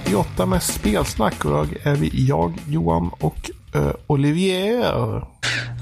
[0.00, 4.82] 258 med spelsnack och idag är vi jag, Johan och uh, Olivier.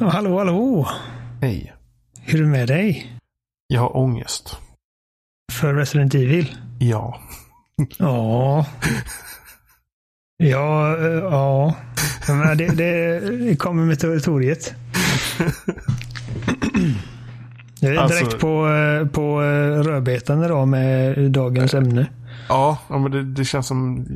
[0.01, 0.89] Ja, hallå, hallå.
[1.41, 1.73] Hej.
[2.21, 3.17] Hur är det med dig?
[3.67, 4.57] Jag har ångest.
[5.53, 6.57] För Resident Evil?
[6.79, 7.21] Ja.
[7.99, 8.67] Ja.
[10.37, 11.75] Ja, eh, ja.
[12.29, 14.75] Men det, det kommer med territoriet.
[17.81, 22.07] Jag är direkt Alltså- på, eh, på eh, rödbetan idag med dagens ämne.
[22.49, 24.07] Ja, ja men det, det känns som...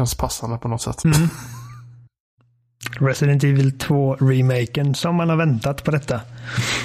[0.00, 1.04] känns passande på något sätt.
[1.04, 1.28] Mm.
[3.00, 6.20] Resident Evil 2-remaken som man har väntat på detta.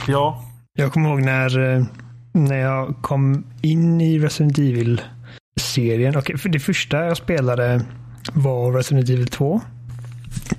[0.07, 0.45] Ja.
[0.73, 1.85] Jag kommer ihåg när, eh,
[2.31, 6.17] när jag kom in i Resident Evil-serien.
[6.17, 7.85] Okej, för det första jag spelade
[8.33, 9.61] var Resident Evil 2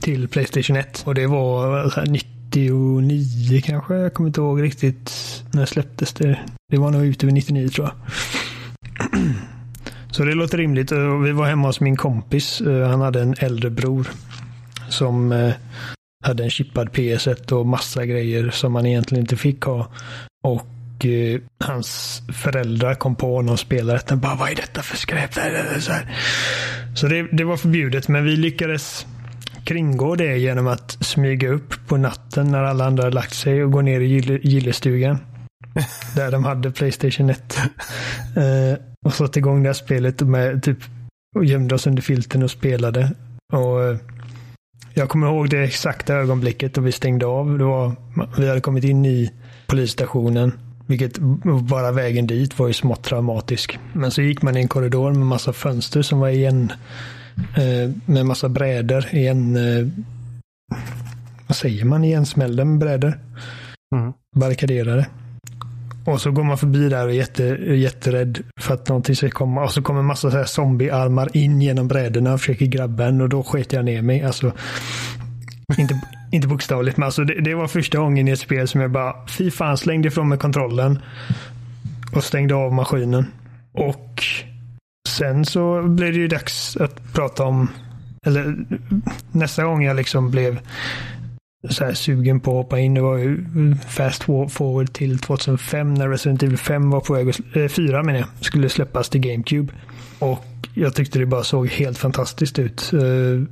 [0.00, 1.02] till Playstation 1.
[1.06, 3.94] Och det var så här 99 kanske.
[3.94, 5.12] Jag kommer inte ihåg riktigt
[5.52, 6.12] när det släpptes.
[6.12, 7.94] Det, det var nog ute vid 99 tror jag.
[10.14, 10.92] Så det låter rimligt.
[10.92, 12.60] Eh, vi var hemma hos min kompis.
[12.60, 14.08] Eh, han hade en äldre bror
[14.88, 15.52] som eh,
[16.24, 19.86] hade en chippad PS1 och massa grejer som man egentligen inte fick ha.
[20.42, 20.66] Och
[21.64, 24.16] hans föräldrar kom på honom och spelade detta.
[24.16, 25.34] Bara, vad är detta för skräp?
[25.34, 26.16] Så, här.
[26.94, 29.06] så det, det var förbjudet, men vi lyckades
[29.64, 33.72] kringgå det genom att smyga upp på natten när alla andra hade lagt sig och
[33.72, 35.18] gå ner i gille, gillestugan.
[36.16, 37.58] där de hade Playstation 1.
[38.36, 40.78] Eh, och satte igång det här spelet med typ
[41.36, 43.10] och gömde oss under filten och spelade.
[43.52, 43.96] Och eh,
[44.94, 47.58] jag kommer ihåg det exakta ögonblicket då vi stängde av.
[47.58, 47.96] Det var,
[48.38, 49.32] vi hade kommit in i
[49.66, 50.52] polisstationen.
[50.86, 51.18] Vilket
[51.68, 53.78] bara vägen dit var ju smått traumatisk.
[53.92, 56.72] Men så gick man i en korridor med massa fönster som var igen.
[57.56, 59.56] Eh, med massa brädor igen.
[59.56, 59.88] Eh,
[61.46, 62.04] vad säger man?
[62.04, 63.18] Igensmällda med brädor.
[63.96, 64.12] Mm.
[64.36, 65.06] Barrikaderade.
[66.04, 67.42] Och så går man förbi där och är jätte,
[67.74, 69.64] jätterädd för att någonting ska komma.
[69.64, 73.20] Och så kommer en massa så här zombiearmar in genom bräderna och försöker grabba en
[73.20, 74.22] och då sket jag ner mig.
[74.22, 74.52] Alltså,
[75.78, 76.00] inte,
[76.32, 79.14] inte bokstavligt, men alltså det, det var första gången i ett spel som jag bara,
[79.28, 80.98] fy fan, slängde ifrån mig kontrollen.
[82.12, 83.26] Och stängde av maskinen.
[83.72, 84.22] Och
[85.08, 87.70] sen så blev det ju dags att prata om,
[88.26, 88.56] eller
[89.32, 90.60] nästa gång jag liksom blev
[91.70, 92.94] så här sugen på att hoppa in.
[92.94, 93.44] Det var ju
[93.88, 98.02] fast forward till 2005 när Resident Evil 5 var på väg att, äh, eh, 4
[98.02, 99.72] menar jag, skulle släppas till GameCube.
[100.18, 102.90] Och jag tyckte det bara såg helt fantastiskt ut.
[102.94, 103.44] Uh,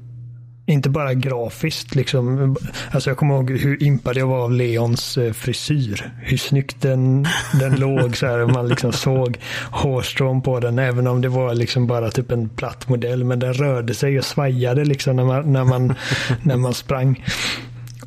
[0.67, 2.57] inte bara grafiskt liksom.
[2.91, 6.13] Alltså jag kommer ihåg hur impad jag var av Leons eh, frisyr.
[6.21, 7.27] Hur snyggt den,
[7.61, 8.47] den låg så här.
[8.47, 9.39] Man liksom såg
[9.71, 10.79] hårstrån på den.
[10.79, 13.25] Även om det var liksom bara typ en platt modell.
[13.25, 15.95] Men den rörde sig och svajade liksom när man, när man,
[16.43, 17.25] när man sprang.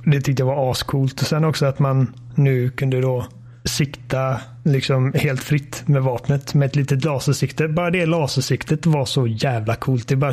[0.06, 1.22] Det tyckte jag var ascoolt.
[1.22, 3.26] Och sen också att man nu kunde då
[3.66, 7.68] sikta liksom helt fritt med vapnet med ett litet lasersikte.
[7.68, 10.08] Bara det lasersiktet var så jävla coolt.
[10.08, 10.32] Det, bara,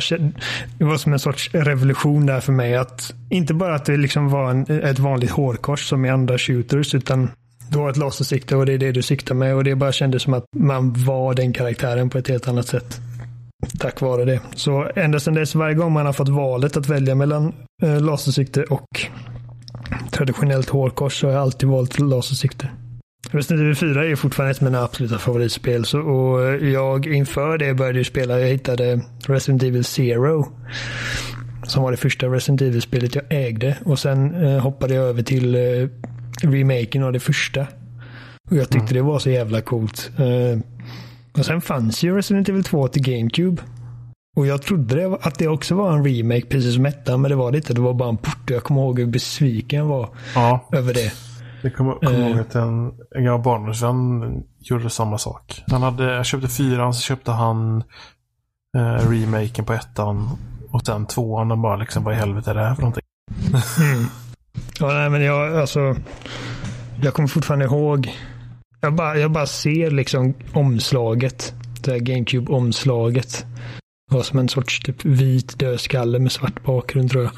[0.77, 2.75] det var som en sorts revolution där för mig.
[2.75, 6.95] att Inte bara att det liksom var en, ett vanligt hårkors som i andra shooters
[6.95, 7.29] utan
[7.69, 10.23] du har ett lasersikte och det är det du siktar med och det bara kändes
[10.23, 12.99] som att man var den karaktären på ett helt annat sätt.
[13.79, 14.39] Tack vare det.
[14.55, 18.63] Så ända sedan dess, varje gång man har fått valet att välja mellan eh, lasersikte
[18.63, 18.87] och
[20.11, 22.69] traditionellt hårkors så har jag alltid valt lasersikte.
[23.31, 25.85] Resident Evil 4 är fortfarande ett av mina absoluta favoritspel.
[25.85, 30.47] Så, och jag inför det började ju spela, jag hittade Resident Evil Zero.
[31.63, 33.77] Som var det första Resident Evil-spelet jag ägde.
[33.85, 35.89] Och sen eh, hoppade jag över till eh,
[36.41, 37.67] remaken av det första.
[38.51, 40.11] Och jag tyckte det var så jävla coolt.
[40.17, 40.59] Eh,
[41.37, 43.61] och sen fanns ju Resident Evil 2 till GameCube.
[44.35, 47.35] Och jag trodde det, att det också var en remake, precis som ettan, men det
[47.35, 47.73] var det inte.
[47.73, 48.49] Det var bara en port.
[48.49, 50.69] Jag kommer ihåg hur besviken jag var Ja.
[50.71, 51.13] över det.
[51.61, 52.27] Jag kommer kommer Eh.
[52.29, 55.63] ihåg att en, en gammal barndomsvän gjorde samma sak.
[55.67, 57.83] Han hade, jag köpte fyran, så köpte han
[58.77, 60.29] eh, remaken på ettan.
[60.71, 63.03] Och sen tvåan och bara liksom, vad i helvete är det här för någonting?
[64.79, 65.95] Ja, nej, men jag, alltså,
[67.01, 68.17] jag kommer fortfarande ihåg.
[68.81, 71.53] Jag bara, jag bara ser liksom omslaget.
[71.83, 73.45] Det här GameCube-omslaget.
[74.09, 77.31] Det var som en sorts typ vit dödskalle med svart bakgrund tror jag.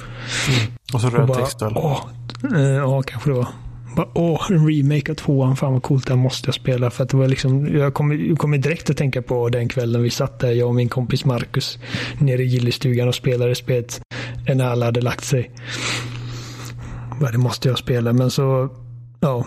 [0.94, 1.74] Och så Och röd bara, text väl?
[1.76, 2.00] åh,
[2.56, 3.48] eh, ja, kanske det var.
[3.96, 5.56] Bara, åh, en remake av tvåan.
[5.56, 6.90] Fan vad coolt, den måste jag spela.
[6.92, 10.10] För att det var liksom, jag kommer kommer direkt att tänka på den kvällen vi
[10.10, 11.80] satt där, jag och min kompis Marcus,
[12.20, 14.02] nere i gillestugan och spelade spelet
[14.56, 15.52] när alla hade lagt sig.
[17.22, 18.70] Bara, det måste jag spela, men så,
[19.20, 19.46] ja.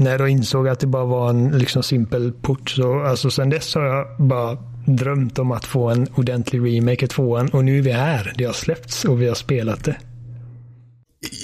[0.00, 3.50] När jag då insåg att det bara var en liksom simpel port så, alltså sen
[3.50, 4.58] dess har jag bara
[4.96, 8.34] drömt om att få en ordentlig remake i tvåan och nu är vi här.
[8.38, 9.96] Det har släppts och vi har spelat det.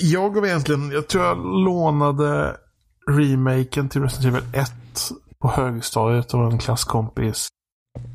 [0.03, 2.57] Jag var egentligen, jag tror jag lånade
[3.11, 4.73] remaken till Resident Evil 1
[5.39, 7.49] på högstadiet av en klasskompis.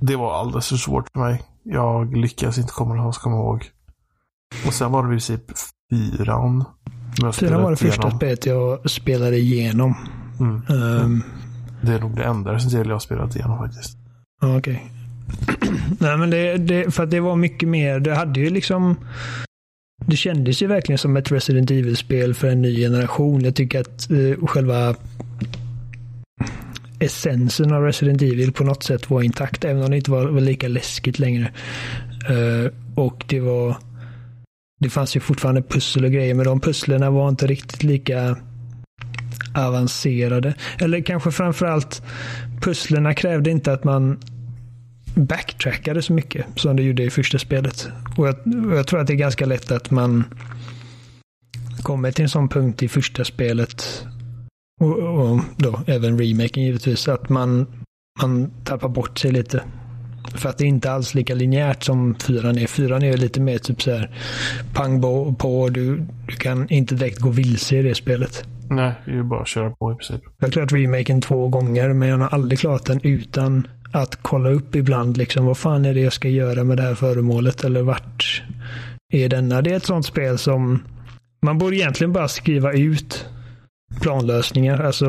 [0.01, 1.41] det var alldeles för svårt för mig.
[1.63, 3.69] Jag lyckades inte komma, komma ihåg.
[4.67, 5.41] Och sen var det i princip
[5.91, 6.65] fyran.
[7.33, 8.17] Fyran var det första igenom.
[8.17, 9.95] spelet jag spelade igenom.
[10.39, 10.61] Mm.
[10.69, 11.23] Um,
[11.81, 13.97] det är nog det enda Resident jag har spelat igenom faktiskt.
[14.41, 14.91] Okej.
[15.99, 17.99] Nej men det, det, för att det var mycket mer.
[17.99, 18.95] Det hade ju liksom
[20.05, 23.43] det kändes ju verkligen som ett Resident Evil-spel för en ny generation.
[23.43, 24.95] Jag tycker att eh, själva
[26.99, 30.41] essensen av Resident Evil på något sätt var intakt, även om det inte var, var
[30.41, 31.51] lika läskigt längre.
[32.29, 33.77] Uh, och det var
[34.79, 38.37] det fanns ju fortfarande pussel och grejer, men de pusslerna var inte riktigt lika
[39.55, 40.53] avancerade.
[40.79, 42.01] Eller kanske framförallt
[42.61, 44.19] pusslerna krävde inte att man
[45.15, 47.87] backtrackade så mycket som det gjorde i första spelet.
[48.17, 48.35] Och jag,
[48.69, 50.23] och jag tror att det är ganska lätt att man
[51.81, 54.05] kommer till en sån punkt i första spelet
[54.79, 57.67] och, och då även remaken givetvis, att man,
[58.21, 59.63] man tappar bort sig lite.
[60.35, 62.67] För att det är inte alls lika linjärt som fyran är.
[62.67, 64.15] Fyran är lite mer typ så här
[64.73, 65.01] pang
[65.35, 65.69] på.
[65.69, 68.45] Du, du kan inte direkt gå vilse i det spelet.
[68.69, 70.21] Nej, det är ju bara att köra på i princip.
[70.39, 74.49] Jag har klarat remaken två gånger, men jag har aldrig klarat den utan att kolla
[74.49, 77.81] upp ibland liksom vad fan är det jag ska göra med det här föremålet eller
[77.81, 78.43] vart
[79.13, 79.61] är denna?
[79.61, 80.83] Det är ett sånt spel som
[81.41, 83.25] man borde egentligen bara skriva ut
[84.01, 85.07] planlösningar, alltså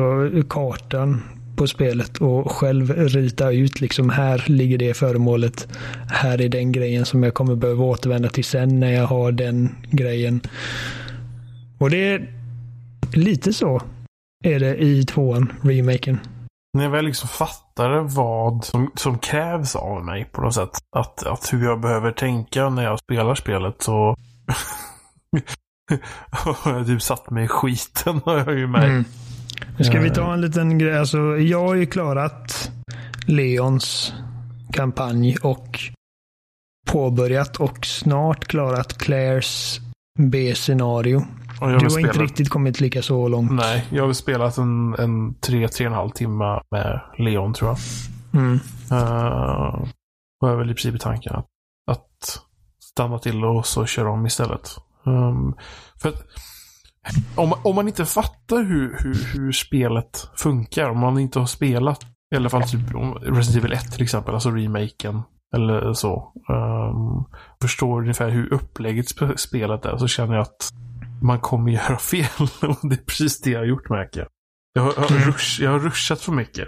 [0.49, 1.21] kartan
[1.55, 5.67] på spelet och själv rita ut liksom här ligger det föremålet.
[6.09, 9.75] Här är den grejen som jag kommer behöva återvända till sen när jag har den
[9.91, 10.41] grejen.
[11.77, 12.33] Och det är
[13.13, 13.81] lite så
[14.43, 16.19] är det i tvåan, remaken.
[16.73, 20.69] När jag väl liksom fattade vad som, som krävs av mig på något sätt.
[20.95, 24.15] Att, att hur jag behöver tänka när jag spelar spelet så
[26.31, 28.85] har jag typ satt mig i skiten har jag ju märkt.
[28.85, 29.05] Mm.
[29.77, 30.97] Nu ska vi ta en liten grej.
[30.97, 32.71] Alltså, jag har ju klarat
[33.27, 34.13] Leons
[34.73, 35.79] kampanj och
[36.87, 39.79] påbörjat och snart klarat Claires
[40.19, 41.25] B-scenario.
[41.59, 42.15] Du har spelat...
[42.15, 43.51] inte riktigt kommit lika så långt.
[43.51, 47.69] Nej, jag har spelat en, en tre, tre och en halv timme med Leon tror
[47.69, 47.77] jag.
[48.41, 48.59] Mm.
[48.91, 49.85] Uh,
[50.41, 51.47] och är väl i princip tanken att,
[51.91, 52.41] att
[52.83, 54.69] stanna till och så köra om istället.
[55.05, 55.55] Um,
[56.01, 56.23] för att
[57.35, 62.01] om, om man inte fattar hur, hur, hur spelet funkar, om man inte har spelat
[62.33, 62.79] i alla fall typ
[63.21, 65.21] Resident Evil 1 till exempel, alltså remaken.
[65.55, 66.33] Eller så.
[66.49, 67.25] Um,
[67.61, 70.69] förstår ungefär hur upplägget sp spelet är så känner jag att
[71.21, 72.47] man kommer göra fel.
[72.61, 74.29] Och det är precis det jag har gjort märker jag.
[74.73, 76.67] Jag har, jag har, rush, jag har ruschat för mycket.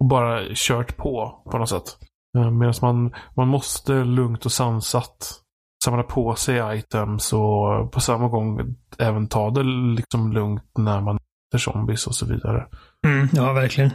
[0.00, 1.96] Och bara kört på på något sätt.
[2.38, 5.40] Uh, Medan man, man måste lugnt och sansat
[5.84, 9.62] samla på sig items och på samma gång även ta det
[9.96, 11.18] liksom lugnt när man
[11.54, 12.66] är zombies och så vidare.
[13.06, 13.90] Mm, ja, verkligen.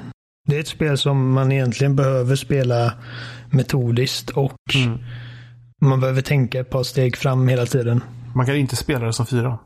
[0.48, 2.94] Det är ett spel som man egentligen behöver spela
[3.52, 5.00] metodiskt och mm.
[5.84, 8.02] Man behöver tänka ett par steg fram hela tiden.
[8.36, 9.60] Man kan inte spela det som fyra.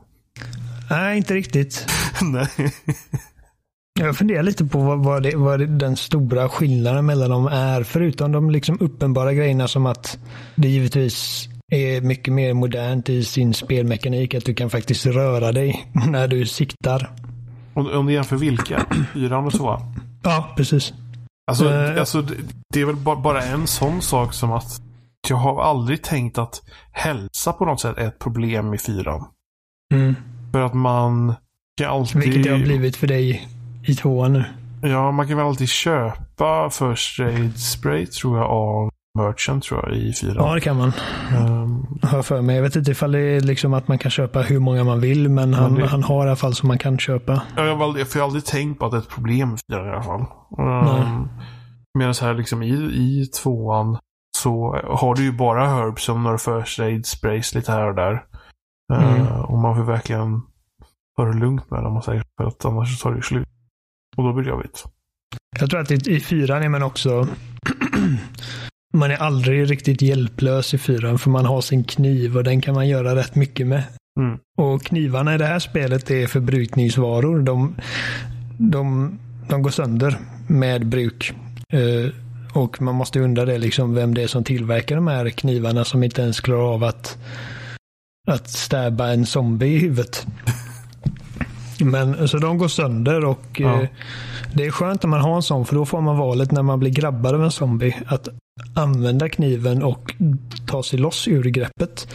[0.90, 1.86] Nej, inte riktigt.
[2.22, 2.72] Nej.
[4.00, 7.82] Jag funderar lite på vad, vad, det, vad det, den stora skillnaden mellan dem är.
[7.82, 10.18] Förutom de liksom uppenbara grejerna som att
[10.54, 14.34] det givetvis är mycket mer modernt i sin spelmekanik.
[14.34, 17.10] Att du kan faktiskt röra dig när du siktar.
[17.74, 18.86] Om, om du jämför vilka?
[19.14, 19.82] Fyran och så?
[20.22, 20.92] Ja, precis.
[21.50, 22.34] Alltså, uh, alltså det,
[22.72, 24.87] det är väl bara en sån sak som att
[25.30, 29.24] jag har aldrig tänkt att hälsa på något sätt är ett problem i fyran.
[29.94, 30.14] Mm.
[30.52, 31.34] För att man
[31.80, 32.22] kan alltid...
[32.22, 33.48] Vilket det har blivit för dig
[33.86, 34.44] i tvåan nu.
[34.82, 39.98] Ja, man kan väl alltid köpa First Aid Spray tror jag av Merchant tror jag
[39.98, 40.46] i fyran.
[40.46, 40.92] Ja, det kan man.
[41.36, 42.56] Um, Hör för mig.
[42.56, 45.28] Jag vet inte ifall det är liksom att man kan köpa hur många man vill,
[45.28, 45.86] men han, det...
[45.86, 47.42] han har i alla fall som man kan köpa.
[47.56, 49.58] Ja, jag, har aldrig, jag har aldrig tänkt på att det är ett problem i
[49.72, 50.24] fyran i alla fall.
[50.58, 51.28] Um,
[51.98, 53.98] Medan här liksom i, i tvåan
[54.38, 58.24] så har du ju bara herbs som några first aid sprays lite här och där.
[58.94, 59.20] Mm.
[59.20, 60.42] Uh, och man får verkligen
[61.16, 63.48] ta det lugnt med dem och säga för att annars tar det slut.
[64.16, 64.84] Och då blir det jobbigt.
[65.60, 67.28] Jag tror att i, i fyran är man också
[68.94, 72.74] man är aldrig riktigt hjälplös i fyran för man har sin kniv och den kan
[72.74, 73.82] man göra rätt mycket med.
[74.20, 74.38] Mm.
[74.58, 77.38] Och knivarna i det här spelet är förbrukningsvaror.
[77.38, 77.74] De,
[78.58, 79.12] de,
[79.48, 81.32] de går sönder med bruk.
[81.74, 82.12] Uh,
[82.52, 86.02] och man måste undra det liksom vem det är som tillverkar de här knivarna som
[86.02, 87.18] inte ens klarar av att,
[88.28, 90.26] att stäba en zombie i huvudet.
[91.80, 93.80] Men så de går sönder och ja.
[93.82, 93.88] eh,
[94.54, 96.78] det är skönt när man har en sån för då får man valet när man
[96.80, 98.28] blir grabbad av en zombie att
[98.74, 100.14] använda kniven och
[100.66, 102.08] ta sig loss ur greppet.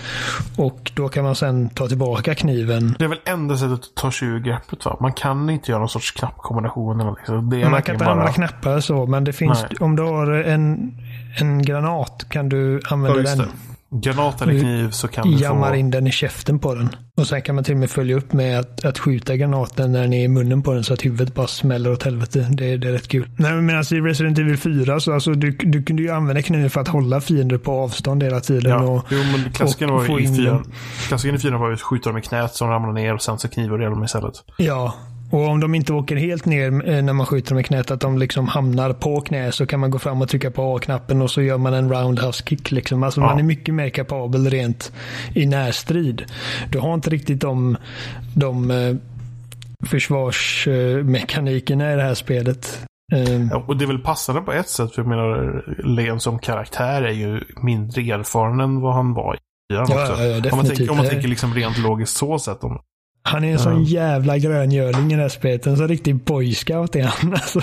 [0.57, 2.95] Och då kan man sen ta tillbaka kniven.
[2.99, 4.97] Det är väl enda sättet att ta sig ur greppet va?
[5.01, 7.49] Man kan inte göra någon sorts knappkombination eller liksom.
[7.49, 8.11] Det är Man kan inte bara...
[8.11, 9.77] använda knappar så, men det finns, Nej.
[9.79, 10.93] om du har en,
[11.39, 13.47] en granat kan du Ja, använda just den.
[13.47, 13.72] det.
[14.01, 15.75] Granat eller Du kniv så kan du Jammar få...
[15.75, 16.89] in den i käften på den.
[17.17, 20.01] Och sen kan man till och med följa upp med att, att skjuta granaten när
[20.01, 22.47] den är i munnen på den så att huvudet bara smäller åt helvete.
[22.51, 23.27] Det, det är rätt kul.
[23.37, 26.69] Nej, men medan i Resident Evil 4 så alltså, du, du kunde ju använda kniven
[26.69, 28.71] för att hålla fiender på avstånd hela tiden.
[28.71, 30.53] Ja, Och, jo, men klassikern och ju i in fyran.
[30.55, 30.71] dem.
[31.07, 33.39] Klassikern i fyran var ju att skjuta dem i knät som ramlar ner och sen
[33.39, 34.33] så knivar du dem istället.
[34.57, 34.93] ja,
[35.33, 37.99] och om de inte åker helt ner eh, när man skjuter dem i knät, att
[38.01, 41.31] de liksom hamnar på knä så kan man gå fram och trycka på A-knappen och
[41.31, 42.71] så gör man en roundhouse kick.
[42.71, 43.03] Liksom.
[43.03, 43.27] Alltså Ja.
[43.27, 44.91] Man är mycket mer kapabel rent
[45.33, 46.23] i närstrid.
[46.69, 47.77] Du har inte riktigt de,
[48.35, 48.95] de eh,
[49.85, 52.79] försvarsmekanikerna i det här spelet.
[53.13, 56.39] Eh, Ja, och det är väl passande på ett sätt, för jag menar, Leon som
[56.39, 59.37] karaktär är ju mindre erfaren än vad han var i
[59.73, 62.63] Ja, ja, om man tänker, om man tänker liksom rent logiskt så sett.
[62.63, 62.79] Om,
[63.25, 63.89] Han är en sån Ja.
[63.89, 65.67] jävla gröngöling i det här spelet.
[65.67, 67.33] En sån riktig boyscout är han.
[67.33, 67.59] Alltså,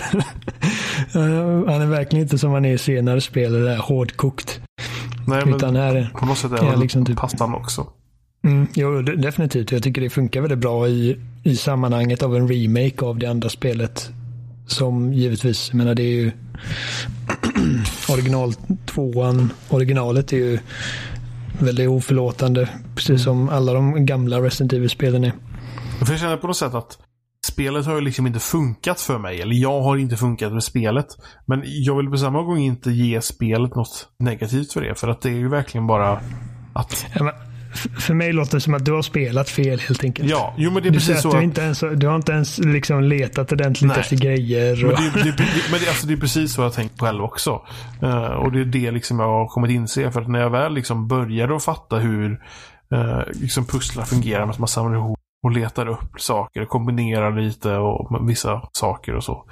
[1.72, 4.60] han är verkligen inte som han är i senare spel, det där hårdkokt.
[5.26, 7.86] nej, men Utan här är på något sätt är han liksom typ- passande också.
[8.44, 9.72] Mm, jo, de- definitivt.
[9.72, 13.48] Jag tycker det funkar väldigt bra i, i sammanhanget av en remake av det andra
[13.48, 14.10] spelet.
[14.66, 16.30] Som givetvis, jag menar det är ju
[18.08, 18.52] original
[18.86, 20.58] tvåan, originalet är ju
[21.58, 22.68] väldigt oförlåtande.
[22.94, 25.32] Precis som alla de gamla Resident Evil-spelen är.
[26.06, 26.98] För jag känner på något sätt att
[27.46, 29.40] spelet har ju liksom inte funkat för mig.
[29.42, 31.06] Eller jag har inte funkat med spelet.
[31.46, 34.94] Men jag vill på samma gång inte ge spelet något negativt för det.
[34.94, 36.20] För att det är ju verkligen bara
[36.72, 37.06] att...
[37.14, 37.34] Ja, men,
[38.00, 40.30] för mig låter det som att du har spelat fel helt enkelt.
[40.30, 41.30] Ja, jo men det är Du precis att så.
[41.30, 44.76] du, att- inte ens, du har inte ens liksom letat ordentligt efter grejer.
[44.76, 47.24] Men Och, det, det, det, men alltså det är precis så jag har tänkt själv
[47.24, 47.62] också.
[48.02, 50.10] Eh, och det är det liksom jag har kommit inse.
[50.10, 52.30] För att när jag väl liksom började att fatta hur
[52.94, 57.76] uh, liksom pusslar fungerar med att man samlar ihop och letar upp saker, kombinerar lite
[57.76, 59.44] och vissa saker och så.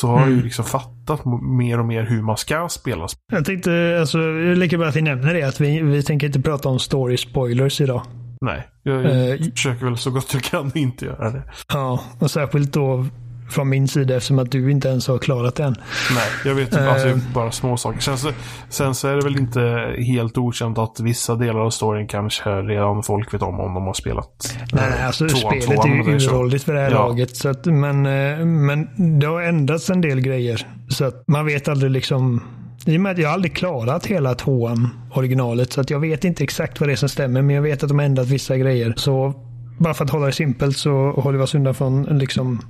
[0.00, 0.44] Så har jag ju Mm.
[0.44, 3.06] liksom fattat mer och mer hur man ska spela.
[3.32, 4.18] jag tänkte, alltså,
[4.54, 7.80] lika bra att vi nämner det, att vi, vi tänker inte prata om story spoilers
[7.80, 8.02] idag.
[8.40, 11.42] Nej, jag, Eh, försöker väl så gott jag kan inte göra det.
[11.72, 13.06] Ja, och särskilt då
[13.50, 15.74] från min sida eftersom att du inte ens har klarat det än.
[16.14, 16.90] Nej, jag vet inte.
[16.90, 17.16] Alltså, Eh.
[17.34, 18.00] bara små saker.
[18.00, 18.30] Sen så,
[18.68, 23.02] sen så är det väl inte helt okänt att vissa delar av storyn kanske redan
[23.02, 24.56] folk vet om om de har spelat.
[24.72, 27.06] Nej, nej, alltså tvåan, spelet tvåan, är ju uråldrigt för det här Ja.
[27.08, 27.36] laget.
[27.36, 28.88] Så att, men, eh, men
[29.20, 30.66] det har ändrats en del grejer.
[30.88, 32.42] Så att man vet aldrig liksom
[32.86, 36.44] i och med att jag aldrig klarat hela tvåan, originalet, så att jag vet inte
[36.44, 38.94] exakt vad det är som stämmer, men jag vet att de har ändrat vissa grejer.
[38.96, 39.34] Så
[39.78, 42.60] bara för att hålla det simpelt så håller vi oss undan från liksom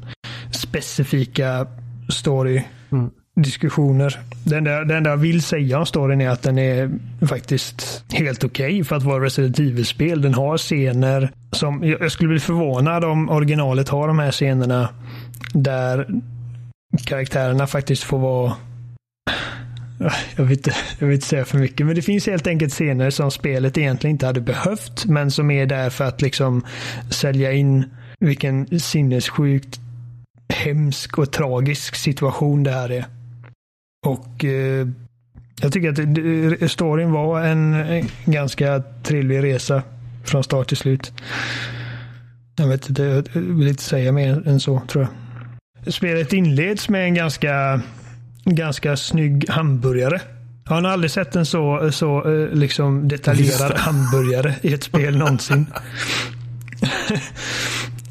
[0.51, 1.67] specifika
[2.09, 3.11] story Mm.
[3.37, 4.21] diskussioner.
[4.45, 6.91] Det enda, det enda jag vill säga om storyn är att den är
[7.27, 10.23] faktiskt helt okej för att vara Resident Evil-spel.
[10.23, 14.89] Den har scener som, jag jag skulle bli förvånad om originalet har de här scenerna
[15.53, 16.07] där
[17.05, 18.53] karaktärerna faktiskt får vara
[20.37, 23.11] jag vill, inte, jag vill inte säga för mycket, men det finns helt enkelt scener
[23.11, 26.65] som spelet egentligen inte hade behövt, men som är där för att liksom
[27.11, 27.85] sälja in
[28.21, 29.81] vilken sinnessjukt
[30.51, 33.05] hemsk och tragisk situation det här är.
[34.07, 34.89] Och eh,
[35.63, 35.89] jag tycker
[36.65, 39.83] att storyn var en, en ganska trevlig resa
[40.25, 41.13] från start till slut.
[42.57, 45.09] Jag vet inte, jag vill inte säga mer än så tror
[45.85, 45.95] jag.
[45.95, 47.81] Spelet inleds med en ganska,
[48.45, 50.21] ganska snygg hamburgare.
[50.65, 53.79] Jag har nog aldrig sett en så, så eh, liksom detaljerad det.
[53.79, 55.67] hamburgare i ett spel någonsin.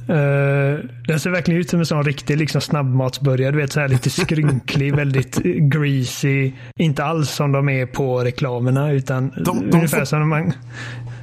[0.09, 3.51] Eh, den ser verkligen ut som en sån riktig liksom, snabbmatsburgare.
[3.51, 5.37] Du vet, så här lite skrynklig, väldigt
[5.73, 6.51] greasy.
[6.79, 10.53] Inte alls som de är på reklamerna, utan De- de ungefär får- som man...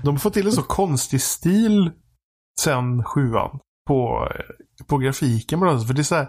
[0.03, 1.91] De fått till en så konstig stil
[2.61, 3.59] sen sjuan.
[3.89, 4.29] På,
[4.87, 5.61] på grafiken.
[5.61, 6.29] För det är så här,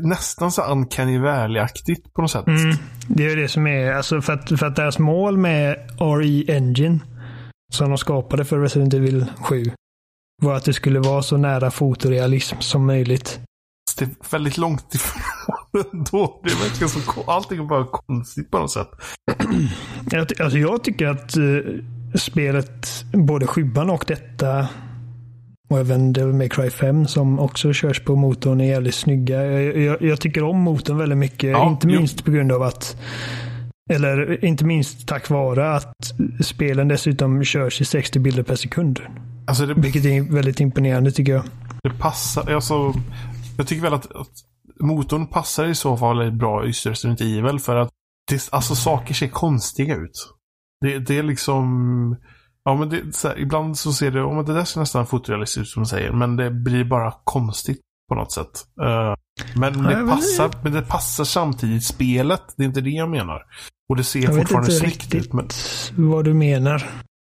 [0.00, 2.46] nästan så uncanny valley-aktigt på något sätt.
[2.46, 2.76] Mm,
[3.08, 6.98] det är det som är, alltså för att, för att deras mål med RE Engine
[7.72, 9.64] som de skapade för Resident Evil 7
[10.42, 13.40] var att det skulle vara så nära fotorealism som möjligt.
[13.98, 15.22] Det är väldigt långt ifrån
[15.92, 16.40] ändå.
[16.44, 18.88] Det verkar allting är bara konstigt på något sätt.
[20.40, 24.68] Alltså jag tycker att eh, spelet, både sjuan och detta
[25.68, 29.44] och även Devil May Cry 5 som också körs på motorn är jävligt snygga.
[29.44, 31.50] Jag, jag, jag tycker om motorn väldigt mycket.
[31.50, 31.98] Ja, inte jo.
[31.98, 32.96] minst på grund av att
[33.90, 35.94] eller inte minst tack vare att
[36.44, 39.00] spelen dessutom körs i 60 bilder per sekund.
[39.46, 41.44] Alltså det, Vilket är väldigt imponerande tycker jag.
[41.82, 42.54] det passar.
[42.54, 42.94] Alltså,
[43.56, 44.32] jag tycker väl att, att
[44.80, 47.58] motorn passar i så fall bra i Resident Evil.
[47.58, 47.90] För att
[48.30, 50.32] det, alltså saker ser konstiga ut.
[50.80, 52.16] Det, det är liksom...
[52.64, 55.06] Ja, men det, så här, ibland så ser det, oh, men det där ser nästan
[55.06, 58.64] fotorealistiskt ut som du säger, men det blir bara konstigt på något sätt.
[58.82, 59.14] Uh,
[59.56, 62.42] men, Ja, det passar, men det passar samtidigt spelet.
[62.56, 63.42] Det är inte det jag menar.
[63.88, 65.32] Och det ser Jag vet fortfarande inte snyggt riktigt ut.
[65.32, 65.48] Men,
[66.10, 66.86] vad du menar.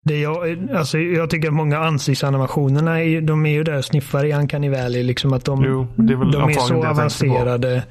[0.06, 4.24] Det jag, alltså, jag tycker att många ansiktsanimationerna är, de är ju där och sniffar
[4.24, 5.02] i Uncanny Valley.
[5.02, 7.82] Liksom att de, Jo, är de är så avancerade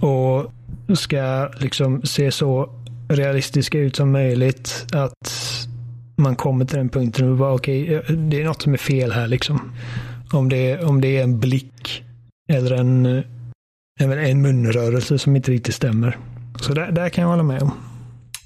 [0.00, 0.52] och
[0.98, 2.70] ska liksom se så
[3.08, 4.86] realistiska ut som möjligt.
[4.92, 5.66] Att
[6.16, 9.26] man kommer till den punkten och bara okej, det är något som är fel här
[9.26, 9.72] liksom.
[10.32, 12.04] Om det, om det är en blick
[12.52, 13.06] eller en,
[14.00, 16.16] en, en munrörelse som inte riktigt stämmer.
[16.56, 17.70] Så där, där kan jag hålla med om.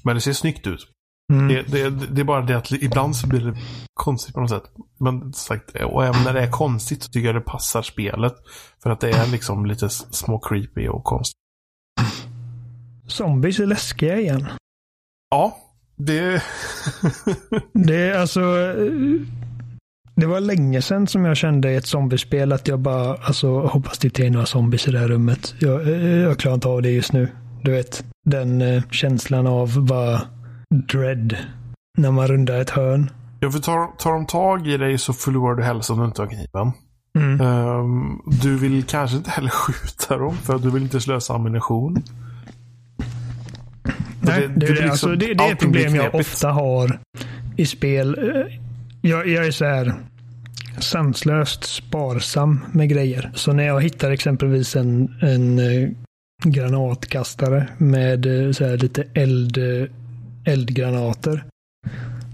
[0.03, 0.87] men det ser snyggt ut.
[1.33, 1.47] Mm.
[1.47, 3.57] Det, det, det är bara det att ibland så blir det
[3.93, 4.71] konstigt på något sätt.
[4.97, 8.35] Men sagt, och även när det är konstigt så tycker jag det passar spelet.
[8.83, 11.37] För att det är liksom lite små creepy och konstigt.
[13.07, 14.47] Zombies är läskiga igen.
[15.29, 15.57] Ja,
[15.95, 16.43] det...
[17.73, 18.41] Det är alltså...
[20.15, 23.97] Det var länge sedan som jag kände i ett zombiespel att jag bara, alltså hoppas
[23.97, 25.55] det inte är några zombies i det här rummet.
[25.59, 27.29] Jag, jag klarar inte av det just nu.
[27.63, 30.21] Du vet, den eh, känslan av bara
[30.75, 31.37] dread
[31.97, 33.09] när man rundar ett hörn.
[33.39, 36.21] Ja, för tar, tar de tag i dig så förlorar du hälsa om du inte
[36.21, 36.71] har kniven.
[37.17, 37.41] Mm.
[37.41, 42.03] Ehm, du vill kanske inte heller skjuta dem för att du vill inte slösa ammunition.
[44.21, 46.99] Nej, det- det, det liksom- alltså, det, det är ett problem jag ofta har
[47.57, 48.17] i spel.
[48.35, 48.57] Eh,
[49.01, 49.93] Jag, jag är så här
[50.79, 53.31] sanslöst sparsam med grejer.
[53.35, 55.89] Så när jag hittar exempelvis en, en eh,
[56.43, 59.57] granatkastare med eh, så här lite eld,
[60.45, 61.43] eldgranater.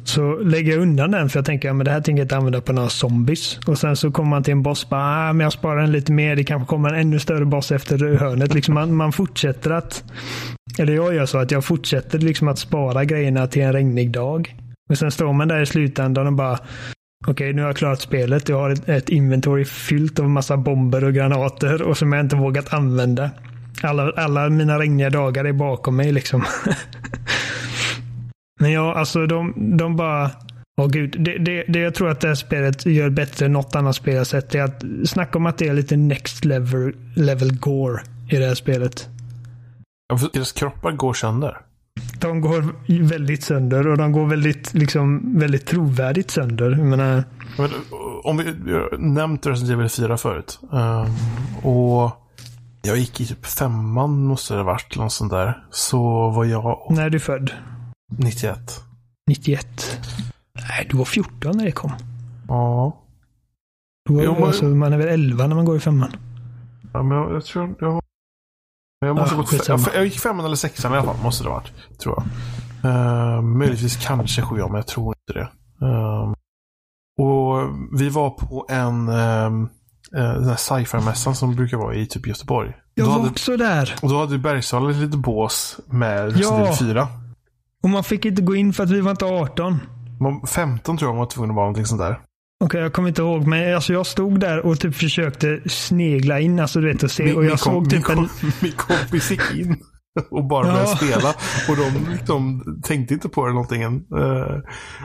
[0.04, 2.62] Så lägger jag undan den för jag tänker att det här tänker jag inte använda
[2.62, 3.60] på några zombies.
[3.68, 6.12] Och sen så kommer man till en boss bara, ah, men jag sparar den lite
[6.12, 6.36] mer.
[6.36, 8.54] Det kanske kommer en ännu större boss efter hörnet.
[8.54, 10.04] Liksom man, man fortsätter att
[10.80, 14.56] eller jag gör så att jag fortsätter liksom att spara grejerna till en regnig dag.
[14.90, 16.60] Men sen står man där i slutändan och bara
[17.28, 18.50] Okej, nu har jag klarat spelet.
[18.50, 22.36] Jag har ett, ett inventory fyllt av massa bomber och granater och som jag inte
[22.36, 23.30] vågat använda.
[23.84, 26.46] Alla, alla mina regniga dagar är bakom mig liksom.
[28.62, 30.32] Men ja, alltså de, de bara...
[30.82, 33.76] Åh gud, det, det, det jag tror att det här spelet gör bättre än något
[33.76, 37.60] annat spel jag sett är att snacka om att det är lite next level, level
[37.60, 39.08] gore i det här spelet.
[40.08, 41.58] Ja, Deras kroppar går sönder.
[42.20, 42.66] De går
[43.08, 46.70] väldigt sönder och de går väldigt, liksom, väldigt trovärdigt sönder.
[46.72, 47.24] Jag menar,
[47.58, 47.70] Men,
[48.24, 48.46] om vi,
[48.98, 50.60] nämnt Resident Evil 4 förut.
[50.74, 51.06] Ehm,
[51.64, 52.12] och
[52.82, 54.98] jag gick i typ femman måste det ha varit.
[54.98, 55.64] Något sånt där.
[55.70, 57.52] Så var jag när är du född?
[58.18, 58.84] 91.
[59.28, 59.68] 91?
[60.54, 61.92] Nej, du var 14 när det kom.
[62.48, 62.98] Ja.
[64.06, 66.12] Du var, Jo, men- alltså, man är väl 11 när man går i femman?
[66.94, 68.02] ja men jag, jag tror jag.
[69.06, 71.24] Jag måste ha gått jag, jag gick femman eller sexan i alla fall.
[71.24, 72.00] Måste det ha varit.
[72.00, 72.26] Tror jag.
[73.38, 75.50] Ehm, möjligtvis kanske sjuan, men jag tror inte det.
[75.86, 76.34] Ehm,
[77.28, 77.70] och
[78.00, 79.70] vi var på en um,
[80.12, 82.74] den här sci-fi-mässan som brukar vara i typ Göteborg.
[82.94, 83.96] Jag då var hade, också där.
[84.02, 86.66] och då hade Bergsala ett litet bås med Resident Ja.
[86.66, 87.08] Evil 4.
[87.84, 89.80] Och man fick inte gå in för att vi var inte 18.
[90.20, 92.20] Man- 15 tror jag man var tvungen att vara någonting sånt där.
[92.64, 93.48] Okej, jag kommer inte ihåg.
[93.48, 96.60] Men alltså, jag stod där och typ försökte snegla in.
[96.60, 97.34] Alltså, du vet, och se.
[97.34, 98.30] och jag kom, såg typ min, en...
[98.62, 99.78] min kompis gick in
[100.32, 100.74] och bara Ja.
[100.74, 101.30] började spela.
[101.70, 103.96] Och de liksom tänkte inte på det någonting än.
[103.96, 104.58] Eh,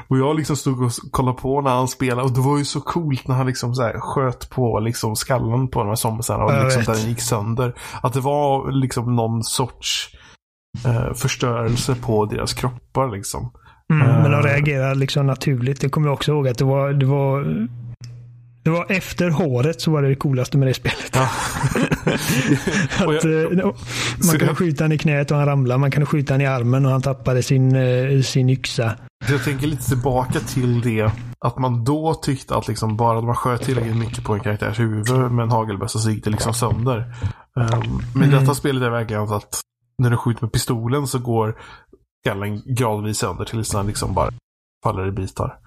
[0.09, 2.23] och jag liksom stod och kollade på när han spelade.
[2.23, 5.79] Och det var ju så coolt när han liksom så sköt på liksom skallen på
[5.79, 6.45] de här zombiesarna.
[6.45, 7.75] Och liksom den gick sönder.
[8.03, 10.09] Att det var liksom någon sorts
[10.85, 13.53] eh, förstörelse på deras kroppar liksom.
[13.93, 14.43] Mm, men de Eh.
[14.43, 15.81] reagerar liksom naturligt.
[15.81, 16.93] Det kommer jag också ihåg att det var...
[16.93, 17.67] Det var,
[18.65, 21.11] det var efter håret så var det det coolaste med det spelet.
[21.15, 21.29] Ja.
[22.99, 23.75] Att, jag- eh,
[24.21, 25.79] så man jag- skjuta han i knät och han ramlade.
[25.81, 28.93] Man kunde skjuta han i armen och han tappade sin, eh, sin yxa.
[29.31, 31.11] Jag tänker lite tillbaka till det.
[31.39, 35.11] Att man då tyckte att liksom bara man sköt tillräckligt mycket på en karaktärs huvud
[35.33, 37.15] med en hagelbössa så gick det liksom sönder.
[37.57, 38.41] Um, men Mm.
[38.41, 39.61] detta spelet är verkligen att
[40.03, 41.59] när du skjuter med pistolen så går
[42.27, 44.31] skallen gradvis sönder tills den liksom bara
[44.85, 45.59] faller i bitar.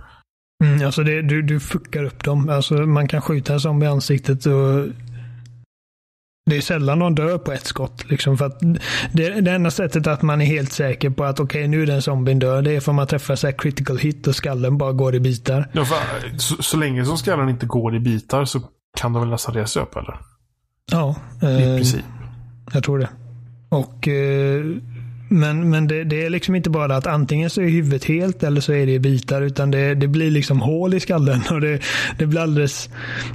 [0.64, 2.50] Mm, alltså det, du, du fuckar upp dem.
[2.50, 4.88] Alltså man kan skjuta en zombie i ansiktet och
[6.50, 8.10] det är sällan de dör på ett skott.
[8.10, 8.60] Liksom, för att
[9.14, 12.02] det, det enda sättet att man är helt säker på att okej, nu är den
[12.02, 15.16] zombien död, det är för att man träffar så critical hit och skallen bara går
[15.16, 15.70] i bitar.
[15.74, 18.62] Ja, för, så, så länge som skallen inte går i bitar så
[18.98, 20.20] kan de väl nästan resa upp eller?
[20.92, 22.06] Ja, I eh, princip.
[22.74, 23.10] jag tror det.
[23.70, 24.66] Och eh,
[25.32, 28.62] men, men det, det är liksom inte bara att antingen så är huvudet helt eller
[28.62, 29.42] så är det i bitar.
[29.42, 31.80] Utan det, det blir liksom hål i skallen och det,
[32.18, 32.90] det blir alldeles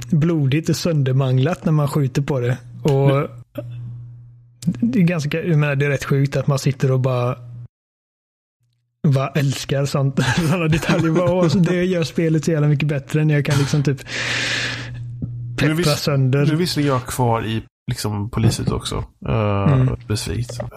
[0.09, 2.57] blodigt och söndermanglat när man skjuter på det.
[2.81, 3.29] Och
[4.65, 7.37] det är ganska, jag menar, det är rätt sjukt att man sitter och bara
[9.07, 11.11] bara älskar sånt, sådana detaljer.
[11.11, 14.01] Bara, åh, så det gör spelet så jävla mycket bättre när jag kan liksom typ
[15.57, 16.45] peppra visst- sönder.
[16.45, 18.95] Nu är visserligen jag kvar i liksom, polishuset också.
[19.29, 19.73] Uh,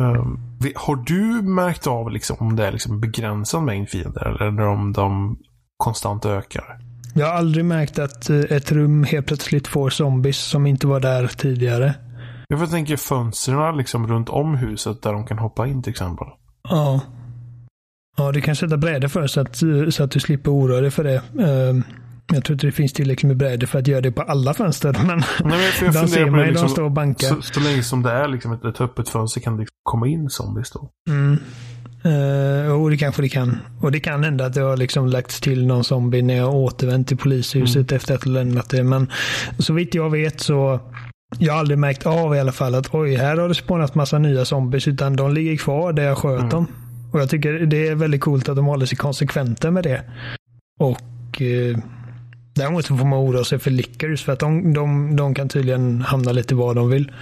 [0.01, 0.39] Mm.
[0.61, 4.93] Vi- har du märkt av liksom, om det är liksom, begränsad mängd fiender eller om
[4.93, 5.39] de
[5.77, 6.79] konstant ökar?
[7.15, 11.01] Jag har aldrig märkt att eh, ett rum helt plötsligt får zombies som inte var
[11.01, 11.95] där tidigare.
[12.49, 16.27] Jag tänka fönstren liksom, runt om huset där de kan hoppa in till exempel.
[16.69, 17.01] Ja.
[18.17, 20.91] Ja, du kan sätta brädor för så att, eh, så att du slipper oroa dig
[20.91, 21.23] för det.
[21.43, 21.83] Ehm,
[22.33, 24.97] Jag tror inte det finns tillräckligt med brädor för att göra det på alla fönster.
[25.07, 27.29] Men Nej, de ser det, ju, de liksom, står och bankar.
[27.29, 30.07] så, så länge som det är liksom ett, ett öppet fönster kan det liksom komma
[30.07, 30.91] in zombies då.
[31.09, 31.39] Mm.
[32.07, 33.59] Uh, och det kanske det kan.
[33.81, 37.09] Och det kan hända att det har liksom lagts till någon zombie när jag återvänt
[37.09, 38.83] till polishuset efter att ha lämnat det.
[38.85, 39.11] Men
[39.59, 40.81] så vitt jag vet så
[41.39, 44.19] jag har aldrig märkt av i alla fall att oj, här har det spånat massa
[44.19, 44.89] nya zombies.
[44.89, 46.49] Utan de ligger kvar där jag sköt Mm.
[46.51, 46.67] dem.
[47.13, 50.03] Och jag tycker det är väldigt coolt att de håller sig konsekventa med det.
[50.81, 51.79] Och eh,
[52.59, 54.25] däremot så får man oroa sig för lickers.
[54.25, 57.13] För att de, de, de kan tydligen hamna lite var de vill.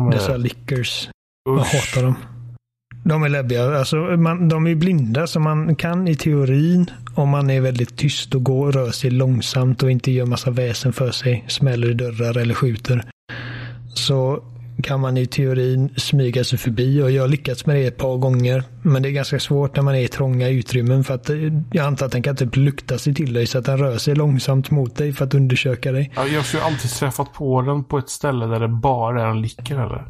[0.00, 1.08] Är- Dessa lickers.
[1.44, 2.14] Jag hatar dem.
[3.04, 3.78] De är läbbiga.
[3.78, 8.34] Alltså, man, de är blinda så man kan i teorin om man är väldigt tyst
[8.34, 12.38] och går, rör sig långsamt och inte gör massa väsen för sig, smäller i dörrar
[12.38, 13.04] eller skjuter.
[13.94, 14.44] Så
[14.82, 18.16] kan man i teorin smyga sig förbi och jag har lyckats med det ett par
[18.16, 18.64] gånger.
[18.82, 21.36] Men det är ganska svårt när man är i trånga utrymmen för att eh,
[21.72, 24.14] jag antar att den kan typ lukta sig till dig så att den rör sig
[24.14, 26.12] långsamt mot dig för att undersöka dig.
[26.16, 29.26] Ja, jag har ju alltid träffat på den på ett ställe där det bara är
[29.26, 30.08] en licker eller?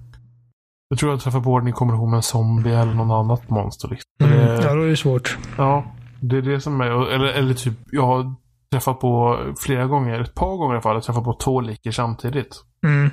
[0.88, 3.88] Jag tror jag träffade på den i kombination med en zombie eller någon annat monster.
[3.88, 4.08] Liksom.
[4.22, 4.38] Mm.
[4.46, 5.38] Det, Ja, då är det svårt.
[5.58, 5.84] ja,
[6.20, 7.14] det är det som är.
[7.14, 8.34] Eller, eller typ, jag har
[8.72, 11.60] träffat på flera gånger, ett par gånger i alla fall, jag har träffat på två
[11.60, 12.56] licker samtidigt.
[12.86, 13.10] Mm.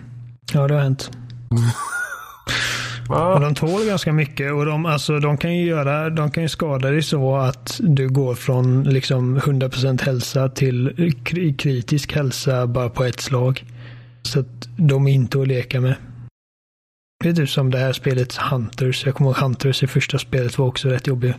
[0.54, 1.12] Ja, det har hänt.
[3.10, 6.50] Och de tål ganska mycket och de, alltså, de kan ju göra, de kan ju
[6.50, 11.13] skada dig så att du går från liksom 100% hälsa till
[11.58, 13.63] kritisk hälsa bara på ett slag.
[14.22, 15.96] Så att de är inte att leka med.
[17.24, 19.06] Det är typ som det här spelet Hunters.
[19.06, 21.36] Jag kommer ihåg Hunters i första spelet var också rätt jobbigt.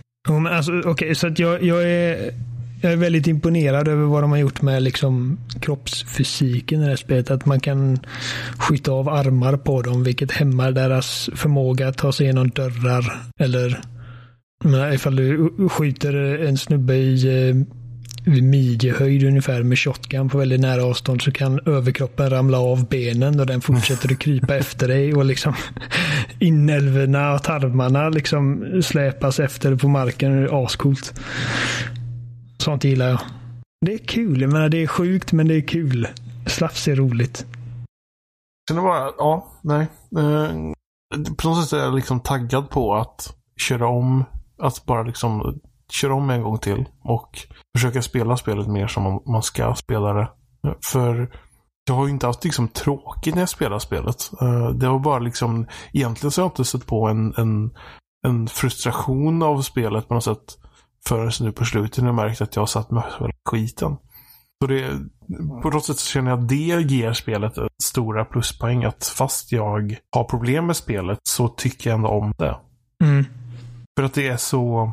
[0.50, 2.34] Alltså, okej, så att jag, jag, är,
[2.80, 6.96] jag är väldigt imponerad över vad de har gjort med liksom kroppsfysiken i det här
[6.96, 7.30] spelet.
[7.30, 7.98] Att man kan
[8.58, 13.22] skjuta av armar på dem, vilket hämmar deras förmåga att ta sig igenom dörrar.
[13.40, 13.80] Eller
[14.64, 16.14] men ifall du skjuter
[16.46, 17.56] en snubbe i eh,
[18.26, 23.40] vid midjehöjd ungefär med shotgun på väldigt nära avstånd så kan överkroppen ramla av benen
[23.40, 25.54] och den fortsätter att krypa efter dig och liksom
[26.38, 30.36] inälvorna och tarmarna liksom släpas efter på marken.
[30.36, 31.14] Det är ascoolt.
[32.66, 33.20] Sånt gillar jag.
[33.86, 34.40] Det är kul.
[34.40, 36.08] Jag menar, det är sjukt men det är kul.
[36.46, 37.46] Slafs är roligt.
[38.68, 39.86] Sen bara, ja, nej.
[40.18, 40.50] Eh,
[41.36, 44.24] på något sätt är jag liksom taggad på att köra om,
[44.58, 45.60] att bara liksom
[45.92, 47.38] köra om en gång till och
[47.76, 50.28] försöka spela spelet mer som man, man ska spela det.
[50.92, 51.30] För
[51.88, 54.30] jag har ju inte haft liksom tråkigt när jag spelar spelet.
[54.40, 57.70] Eh, det var bara liksom, egentligen så har jag inte sett på en, en,
[58.26, 60.58] en frustration av spelet på något sätt
[61.08, 63.96] förrän nu på slutet när jag märkt att jag satt för skiten.
[64.62, 64.90] Så det,
[65.62, 68.84] på något sätt så känner jag att det ger spelet ett stora pluspoäng.
[68.84, 72.56] Att fast jag har problem med spelet så tycker jag ändå om det.
[73.04, 73.24] Mm.
[73.96, 74.92] För att det är så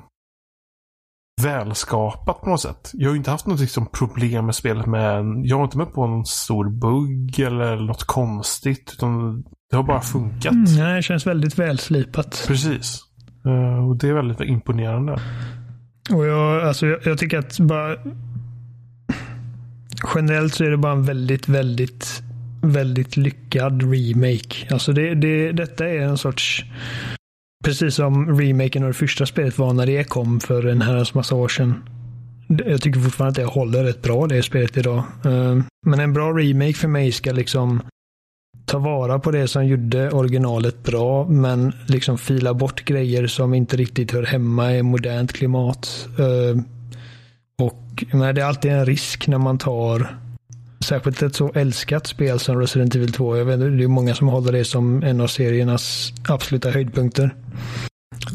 [1.42, 2.92] välskapat på något sätt.
[2.94, 5.94] Jag har ju inte haft något liksom problem med spelet med, jag har inte med
[5.94, 8.92] på någon stor bugg eller något konstigt.
[8.94, 10.54] Utan det har bara funkat.
[10.54, 12.44] Mm, det känns väldigt välslipat.
[12.48, 13.00] Precis.
[13.46, 15.20] Eh, och det är väldigt imponerande.
[16.12, 17.98] Och jag, alltså, jag, jag tycker att bara
[20.16, 22.24] generellt så är det bara en väldigt, väldigt,
[22.62, 24.74] väldigt lyckad remake.
[24.74, 26.66] Alltså det, det, detta är en sorts,
[27.66, 31.36] precis som remaken av det första spelet var när det kom för en herrans massa
[31.36, 31.84] år sedan.
[32.48, 35.04] Jag tycker fortfarande att det håller rätt bra det spelet idag.
[35.26, 37.82] Eh, men en bra remake för mig ska liksom
[38.66, 43.78] ta vara på det som gjorde originalet bra, men liksom fila bort grejer som inte
[43.78, 46.08] riktigt hör hemma i modernt klimat.
[46.20, 46.64] Eh,
[47.66, 50.18] och men det är alltid en risk när man tar
[50.84, 53.38] särskilt ett så älskat spel som Resident Evil 2.
[53.38, 57.36] Jag vet, det är många som håller det som en av seriernas absoluta höjdpunkter.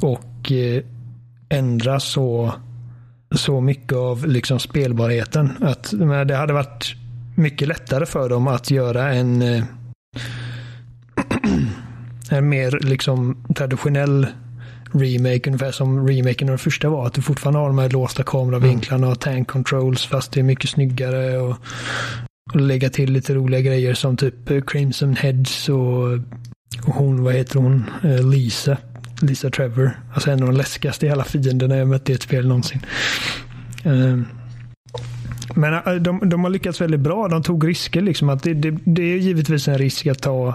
[0.01, 0.83] Och eh,
[1.49, 2.55] ändra så,
[3.35, 5.53] så mycket av liksom spelbarheten.
[5.61, 6.95] Att, men det hade varit
[7.37, 9.65] mycket lättare för dem att göra en eh,
[12.31, 14.27] en mer liksom traditionell
[14.93, 17.07] remake, ungefär som remaken av den första var.
[17.07, 20.71] Att du fortfarande har de här låsta kameravinklarna och tank controls fast det är mycket
[20.71, 21.39] snyggare.
[21.39, 21.57] Och,
[22.55, 26.13] och lägga till lite roliga grejer som typ eh, Crimson Heads och,
[26.87, 28.77] och hon, vad heter hon, Eh, Lisa.
[29.23, 29.91] Lisa Trevor.
[30.15, 32.81] Alltså en av de läskigaste jävla fienderna jag mött i ett spel någonsin.
[33.87, 34.23] Uh,
[35.55, 37.29] men eh, de, de har lyckats väldigt bra.
[37.29, 38.01] De tog risker.
[38.01, 40.55] Liksom, att det, det, det är givetvis en risk att ta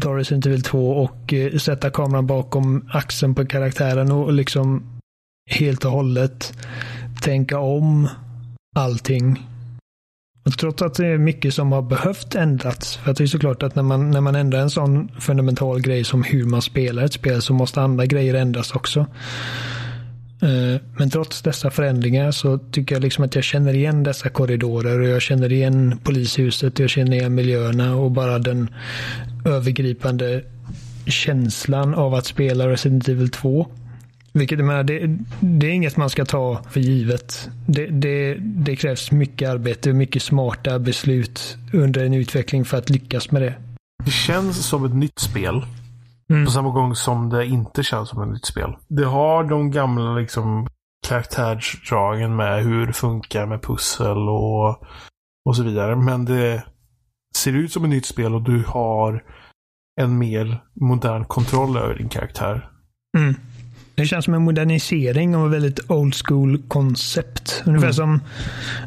[0.00, 4.82] ta Resident Evil 2 och eh, sätta kameran bakom axeln på karaktären och liksom
[5.50, 6.52] helt och hållet
[7.22, 8.08] tänka om
[8.76, 9.48] allting.
[10.44, 12.96] Och trots att det är mycket som har behövt ändras.
[12.96, 16.04] För att det är såklart att när man, när man ändrar en sån fundamental grej
[16.04, 19.06] som hur man spelar ett spel så måste andra grejer ändras också.
[20.42, 25.00] Eh, men trots dessa förändringar så tycker jag liksom att jag känner igen dessa korridorer
[25.00, 28.68] och jag känner igen polishuset, jag känner igen miljöerna och bara den
[29.44, 30.42] övergripande
[31.06, 33.66] känslan av att spela Resident Evil 2.
[34.32, 37.48] Vilket jag menar, det, det, är inget man ska ta för givet.
[37.66, 42.90] Det, det, det krävs mycket arbete och mycket smarta beslut under en utveckling för att
[42.90, 43.54] lyckas med det.
[44.04, 45.62] Det känns som ett nytt spel.
[46.32, 46.44] Mm.
[46.44, 48.76] På samma gång som det inte känns som ett nytt spel.
[48.88, 50.66] Det har de gamla liksom
[51.08, 54.68] karaktärsdragen med hur det funkar med pussel och,
[55.48, 55.96] och så vidare.
[55.96, 56.64] Men det
[57.36, 59.24] ser ut som ett nytt spel och du har
[60.00, 62.68] en mer modern kontroll över din karaktär.
[63.18, 63.34] Mm.
[64.02, 67.62] Det känns som en modernisering av ett väldigt old school koncept.
[67.66, 67.92] Ungefär mm.
[67.92, 68.20] som,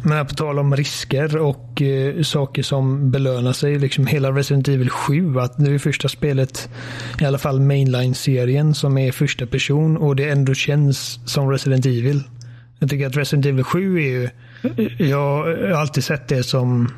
[0.03, 3.79] men på tal om risker och eh, saker som belönar sig.
[3.79, 5.39] Liksom hela Resident Evil 7.
[5.39, 6.69] Att nu är första spelet,
[7.21, 12.23] i alla fall mainline-serien, som är första person och det ändå känns som Resident Evil.
[12.79, 14.29] Jag tycker att Resident Evil 7 är ju,
[14.97, 16.91] jag har alltid sett det som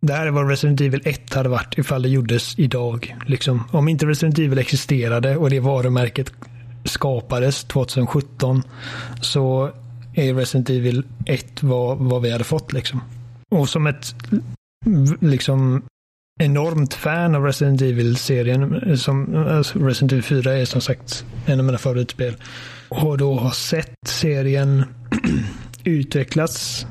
[0.00, 3.16] det här är vad Resident Evil 1 hade varit ifall det gjordes idag.
[3.26, 6.32] Liksom, om inte Resident Evil existerade och det varumärket
[6.86, 8.62] skapades 2017
[9.20, 9.70] så
[10.14, 13.00] är Resident Evil 1 vad, vad vi hade fått liksom.
[13.50, 14.14] Och som ett
[15.20, 15.82] liksom
[16.40, 21.66] enormt fan av Resident Evil-serien, som alltså Resident Evil 4 är som sagt en av
[21.66, 22.36] mina favoritspel,
[22.88, 24.84] och då har sett serien
[25.84, 26.86] utvecklas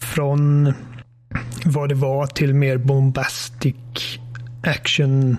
[0.00, 0.72] från
[1.64, 3.74] vad det var till mer bombastic
[4.62, 5.36] action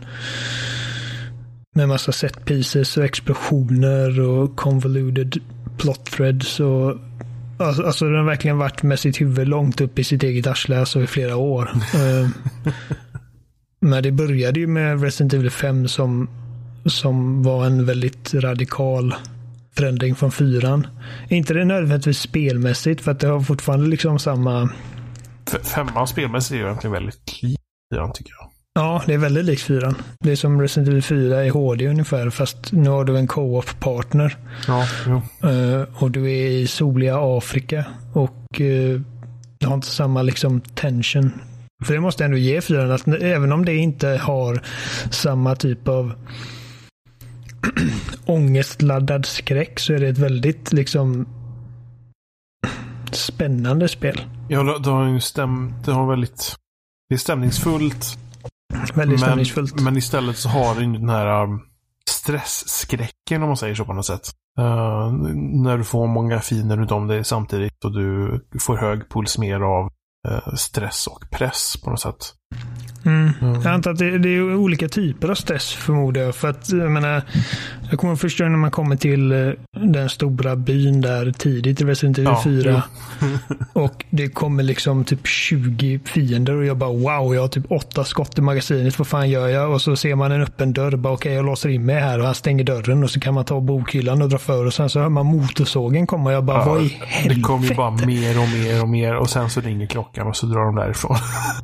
[1.75, 5.37] med massa set pieces och explosioner och convoluted
[5.77, 6.59] plot threads.
[6.59, 6.97] Och,
[7.57, 10.79] alltså, alltså den har verkligen varit med sitt huvud långt upp i sitt eget arsle
[10.79, 11.69] alltså i flera år.
[11.95, 12.29] uh,
[13.81, 16.29] men det började ju med Resident Evil 5 som,
[16.85, 19.15] som var en väldigt radikal
[19.75, 20.87] förändring från fyran.
[21.29, 24.69] Inte det nödvändigtvis spelmässigt för att det har fortfarande liksom samma...
[25.63, 27.59] Femman spelmässigt är ju egentligen väldigt lik
[28.13, 28.50] tycker jag.
[28.73, 29.95] Ja, det är väldigt likt fyran.
[30.19, 34.37] Det är som Resident Evil 4 i HD ungefär, fast nu har du en co-op-partner.
[34.67, 35.21] Ja, jo.
[35.49, 39.01] Uh, och du är i soliga Afrika och uh,
[39.59, 41.31] du har inte samma liksom tension.
[41.83, 44.61] För det måste ändå ge fyran att även om det inte har
[45.11, 46.13] samma typ av
[48.25, 51.27] ångestladdad skräck så är det ett väldigt liksom
[53.11, 54.21] spännande spel.
[54.49, 55.73] Ja, det har ju stäm...
[55.85, 56.55] Det har väldigt...
[57.09, 58.17] Det är stämningsfullt.
[58.95, 59.75] Väldigt stämningsfullt.
[59.75, 61.61] Men, men istället så har den den här um,
[62.09, 64.31] stressskräcken om man säger så på något sätt.
[64.59, 65.11] Uh,
[65.63, 69.59] när du får många finer runt om dig samtidigt och du får hög puls mer
[69.59, 69.91] av
[70.29, 72.33] uh, stress och press på något sätt.
[73.05, 73.31] Mm.
[73.41, 73.61] Mm.
[73.61, 76.35] Jag antar att det, det, är olika typer av stress förmodar jag.
[76.35, 77.21] För att, jag, menar,
[77.89, 82.17] jag kommer första när man kommer till eh, den stora byn där tidigt i Resident
[82.17, 82.83] Evil ja, 4.
[83.73, 88.03] och det kommer liksom typ 20 fiender och jag bara wow, jag har typ åtta
[88.03, 88.99] skott i magasinet.
[88.99, 89.71] Vad fan gör jag?
[89.71, 90.95] Och så ser man en öppen dörr.
[90.95, 93.33] Bara okej, okay, jag låser in mig här och han stänger dörren och så kan
[93.33, 96.43] man ta bokhyllan och dra för och sen så hör man motorsågen komma och jag
[96.43, 97.35] bara ja, vad i helvete?
[97.35, 100.35] Det kommer ju bara mer och mer och mer och sen så ringer klockan och
[100.35, 101.17] så drar de därifrån.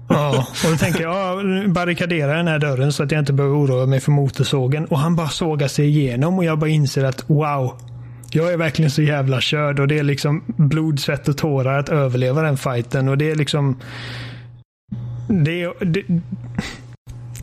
[0.10, 4.00] ja, och tänker jag barrikadera den här dörren så att jag inte behöver oroa mig
[4.00, 4.86] för motorsågen.
[4.86, 7.78] Och han bara sågar sig igenom och jag bara inser att wow.
[8.32, 11.90] Jag är verkligen så jävla körd och det är liksom blod, svett och tårar att
[11.90, 13.08] överleva den fighten.
[13.10, 13.80] Och det är liksom...
[15.30, 16.04] Det, det,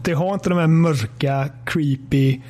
[0.04, 2.40] det har inte de här mörka, creepy,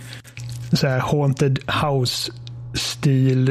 [0.73, 2.33] så här haunted house
[2.75, 3.45] stil,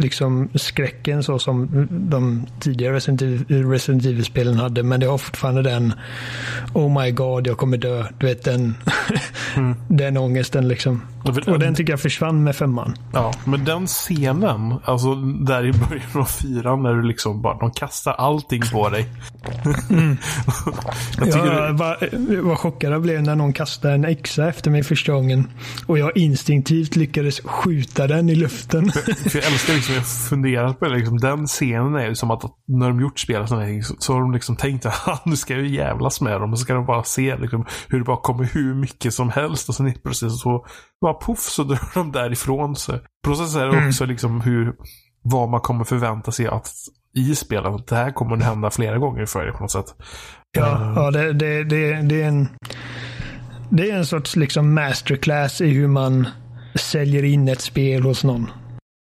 [0.00, 4.82] liksom skräcken så som de tidigare Resident Evil-spelen hade.
[4.82, 5.92] Men det har fortfarande den
[6.74, 8.04] Oh my god, jag kommer dö.
[8.18, 8.74] Du vet den,
[9.56, 9.74] mm.
[9.88, 11.02] den ångesten liksom.
[11.46, 12.94] Och den tycker jag försvann med femman.
[13.12, 17.70] Ja, men den scenen, alltså där i början av fyran när du liksom bara, de
[17.70, 19.08] kastar allting på dig.
[19.90, 20.16] Mm.
[21.18, 21.72] jag ja, du...
[21.72, 21.96] bara,
[22.42, 25.48] vad chockad jag blev när någon kastade en exa efter mig första gången.
[25.86, 28.92] Och jag instinktivt lyckades skjuta den i luften luften.
[28.92, 32.30] För, för jag älskar liksom, jag funderat på det, liksom, den scenen är ju som
[32.30, 35.62] att när de gjort spelet så, så har de liksom tänkt att nu ska jag
[35.62, 38.44] ju jävlas med dem och så ska de bara se liksom, hur det bara kommer
[38.44, 40.66] hur mycket som helst och sen plötsligt så
[41.00, 43.00] bara poff så drar de därifrån sig.
[43.36, 43.88] Sätt är Mm.
[43.88, 44.74] också liksom hur,
[45.22, 46.70] vad man kommer förvänta sig att
[47.14, 49.94] i spelet, det här kommer att hända flera gånger för dig på något sätt.
[50.58, 52.48] Ja, ja det, det, det, det är en
[53.70, 56.28] det är en sorts liksom masterclass i hur man
[56.78, 58.50] säljer in ett spel hos någon.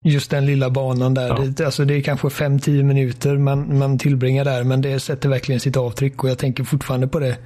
[0.05, 1.27] Just den lilla banan där.
[1.27, 1.37] Ja.
[1.39, 5.59] Det, alltså det är kanske 5-10 minuter man, man tillbringar där, men det sätter verkligen
[5.59, 7.37] sitt avtryck och jag tänker fortfarande på det.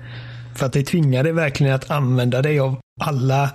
[0.56, 3.50] För att det tvingar dig verkligen att använda dig av alla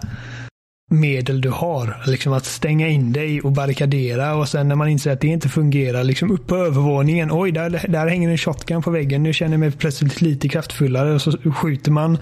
[0.91, 2.03] medel du har.
[2.07, 5.49] Liksom att stänga in dig och barrikadera och sen när man inser att det inte
[5.49, 7.29] fungerar, liksom upp på övervåningen.
[7.33, 9.23] Oj, där, där hänger en shotgun på väggen.
[9.23, 12.19] Nu känner jag mig plötsligt lite kraftfullare och så skjuter man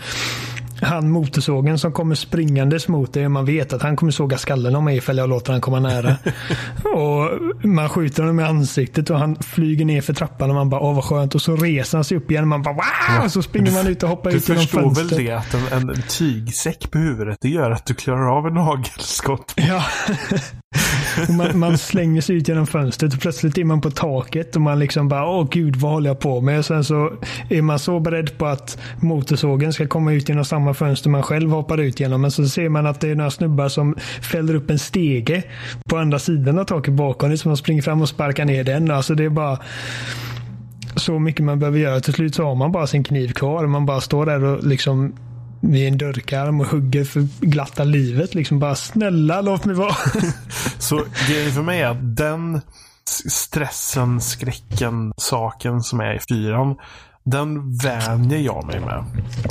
[0.83, 4.83] han motorsågen som kommer springandes mot dig man vet att han kommer såga skallen av
[4.83, 6.17] mig ifall jag låter han komma nära.
[6.95, 7.31] och
[7.67, 10.95] Man skjuter honom i ansiktet och han flyger ner för trappan och man bara åh
[10.95, 13.25] vad skönt och så reser han sig upp igen och man bara wow!
[13.25, 15.27] Och så springer man ut och hoppar Du ut genom förstår väl fönstret.
[15.27, 19.55] det att en, en tygsäck på huvudet, det gör att du klarar av en nagelskott.
[19.69, 19.83] Ja.
[21.29, 24.79] Man, man slänger sig ut genom fönstret och plötsligt är man på taket och man
[24.79, 26.59] liksom bara åh gud vad håller jag på med?
[26.59, 27.13] Och sen så
[27.51, 31.51] är man så beredd på att motorsågen ska komma ut genom samma fönster man själv
[31.51, 32.21] hoppar ut genom.
[32.21, 35.43] Men så ser man att det är några snubbar som fäller upp en stege
[35.89, 37.39] på andra sidan av taket bakom dig.
[37.39, 38.91] Så man springer fram och sparkar ner den.
[38.91, 39.59] Alltså det är bara
[40.97, 42.01] så mycket man behöver göra.
[42.01, 43.67] Till slut så har man bara sin kniv kvar.
[43.67, 45.15] Man bara står där och liksom
[45.73, 48.35] vid en dörrkarm och hugger för glatta livet.
[48.35, 49.95] Liksom bara snälla låt mig vara.
[50.79, 52.61] Så grejen för mig är att den
[53.31, 56.77] stressen, skräcken, saken som är i fyran.
[57.25, 59.05] Den vänjer jag mig med.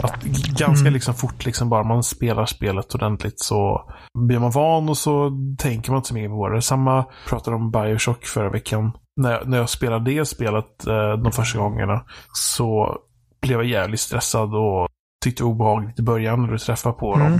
[0.03, 0.23] Att
[0.57, 3.91] ganska liksom fort, liksom bara man spelar spelet ordentligt så
[4.27, 6.61] blir man van och så tänker man inte så mycket på det.
[6.61, 8.91] Samma pratade om Bioshock förra veckan.
[9.21, 12.97] När jag, när jag spelade det spelet eh, de första gångerna så
[13.41, 14.87] blev jag jävligt stressad och
[15.29, 17.33] tyckte det var obehagligt i början när du träffar på dem.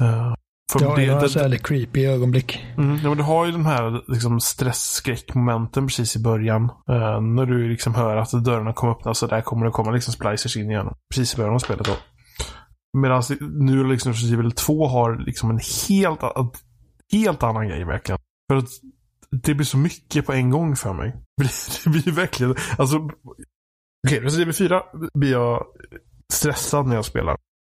[0.00, 0.34] Eh,
[0.72, 2.64] för Ja, det- det det- så väldigt creepy ögonblick.
[2.78, 6.64] Mm, ja, men du har ju den här liksom, stress-skräckmomenten precis i början.
[6.64, 10.12] Eh, när du liksom hör att dörrarna kommer öppnas och där kommer det komma liksom
[10.14, 10.94] splicers in igen.
[11.14, 11.92] Precis i början av spelet då.
[12.98, 16.20] Medan nu liksom Resident Evil 2 har liksom en helt,
[17.12, 18.18] helt annan grej verkligen.
[18.52, 18.68] För att
[19.42, 21.16] det blir så mycket på en gång för mig.
[21.84, 22.96] Det blir, det verkligen, alltså.
[24.08, 24.82] Okej, Resident Evil 4
[25.14, 25.64] blir jag
[26.32, 27.36] stressad när jag spelar.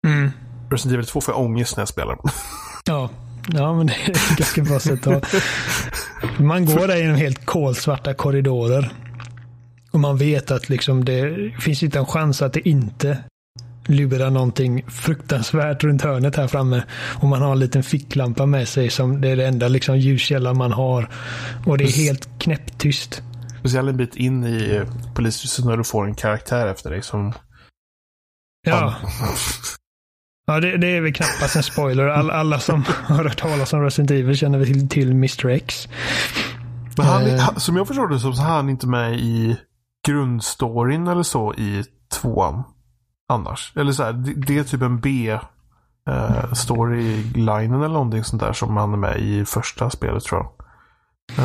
[0.06, 0.30] Mm.
[0.70, 2.18] Resident Evil 2 får jag ångest när jag spelar.
[2.84, 3.10] Ja.
[3.48, 5.34] ja, men det är ett ganska bra sätt att
[6.38, 8.92] Man går där genom helt kolsvarta korridorer.
[9.90, 13.18] Och man vet att liksom det finns inte en chans att det inte
[13.86, 16.82] lurar någonting fruktansvärt runt hörnet här framme.
[17.20, 20.56] Och man har en liten ficklampa med sig som det är det enda liksom ljuskällan
[20.56, 21.08] man har.
[21.66, 23.22] Och det är helt knäpptyst.
[23.58, 24.82] Speciellt en bit in i
[25.14, 27.32] polishuset när du får en karaktär efter dig som...
[28.64, 28.94] Ja,
[30.46, 32.09] ja det, det är väl knappast en spoiler.
[32.09, 35.88] All, alla som har hört talas om Resident Evil känner väl till, till Mr X.
[36.96, 37.40] Men han, Eh.
[37.40, 39.57] han- som jag förstår det så är han inte med i
[40.07, 41.85] grundstoryn eller så i
[42.20, 42.62] tvåan.
[43.29, 43.72] Annars.
[43.77, 45.38] Eller så här, det, det är typ en B
[46.11, 50.62] eh, storylinen eller någonting sånt där som han är med i första spelet tror jag.
[51.38, 51.44] Eh,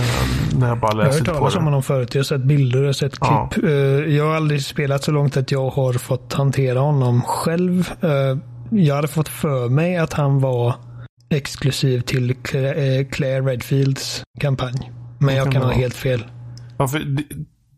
[0.60, 2.16] när jag bara Jag har läser hört talas om honom förut.
[2.16, 3.50] Jag har sett bilder, jag har sett Ja.
[3.52, 3.66] klipp.
[3.66, 3.72] Eh,
[4.16, 7.92] Jag har aldrig spelat så långt att jag har fått hantera honom själv.
[8.02, 8.38] Eh,
[8.72, 10.76] Jag hade fått för mig att han var
[11.30, 14.92] exklusiv till Cla- eh, Claire Redfields kampanj.
[15.20, 16.26] Men Det jag kan ha helt fel.
[16.78, 16.90] Ja,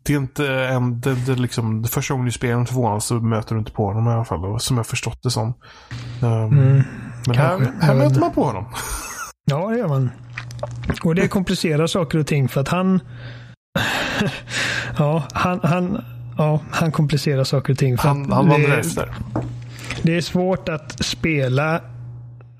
[0.02, 3.54] det, är inte en, det, det liksom, det första gången du spelar tvåan så möter
[3.54, 4.44] du inte på honom i alla fall.
[4.44, 5.54] och Som jag förstått det som.
[6.22, 6.82] Um, Mm,
[7.26, 7.72] men här, kanske.
[7.80, 8.64] här Jag vet möter man på honom.
[9.44, 10.10] Ja, det gör man.
[11.02, 13.00] Och det komplicerar saker och ting för att han...
[14.98, 16.04] ja, han, han,
[16.38, 17.98] ja, han komplicerar saker och ting.
[17.98, 19.08] För Han, han vandrar det-.
[20.02, 21.80] Det är svårt att spela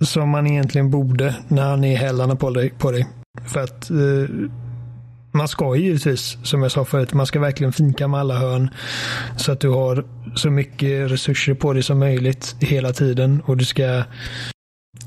[0.00, 2.70] som man egentligen borde när han är i hälarna på dig.
[2.78, 3.09] På dig.
[3.46, 3.96] För att eh,
[5.32, 8.70] man ska ju givetvis, som jag sa förut, man ska verkligen finka med alla hörn.
[9.36, 13.42] Så att du har så mycket resurser på dig som möjligt hela tiden.
[13.46, 14.03] Och du ska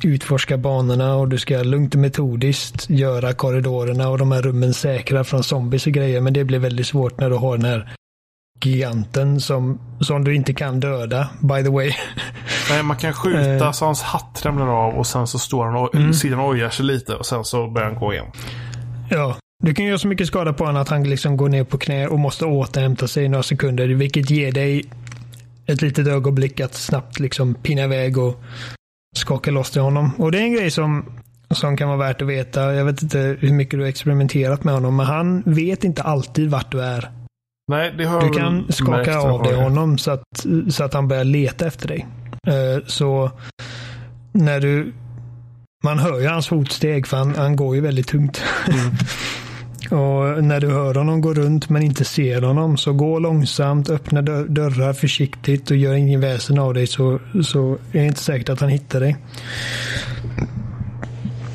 [0.03, 5.23] utforska banorna och du ska lugnt och metodiskt göra korridorerna och de här rummen säkra
[5.23, 6.21] från zombies och grejer.
[6.21, 7.93] Men det blir väldigt svårt när du har den här
[8.63, 11.91] giganten som, som du inte kan döda, by the way.
[12.69, 13.71] Nej, man kan skjuta Eh.
[13.71, 16.13] så hans hatt ramlar av och sen så står han och Mm.
[16.13, 18.25] sidan ojar sig lite och sen så börjar han gå igen.
[19.09, 21.77] Ja, du kan göra så mycket skada på honom att han liksom går ner på
[21.77, 23.87] knä och måste återhämta sig i några sekunder.
[23.87, 24.85] Vilket ger dig
[25.65, 28.41] ett litet ögonblick att snabbt liksom pinna iväg och
[29.13, 30.11] skaka loss till honom.
[30.17, 31.05] Och det är en grej som,
[31.51, 32.73] som kan vara värt att veta.
[32.73, 36.49] Jag vet inte hur mycket du har experimenterat med honom, men han vet inte alltid
[36.49, 37.11] vart du är.
[37.71, 40.23] Nej, det har Du kan skaka av dig honom så att,
[40.69, 42.07] så att han börjar leta efter dig.
[42.47, 43.31] Eh, Så
[44.31, 44.93] när du...
[45.83, 48.41] Man hör ju hans fotsteg för han, han går ju väldigt tungt.
[48.67, 48.79] Mm.
[49.93, 54.21] Och när du hör honom gå runt men inte ser honom så gå långsamt, öppna
[54.21, 58.49] dör- dörrar försiktigt och gör ingen väsen av dig så, så är det inte säkert
[58.49, 59.17] att han hittar dig.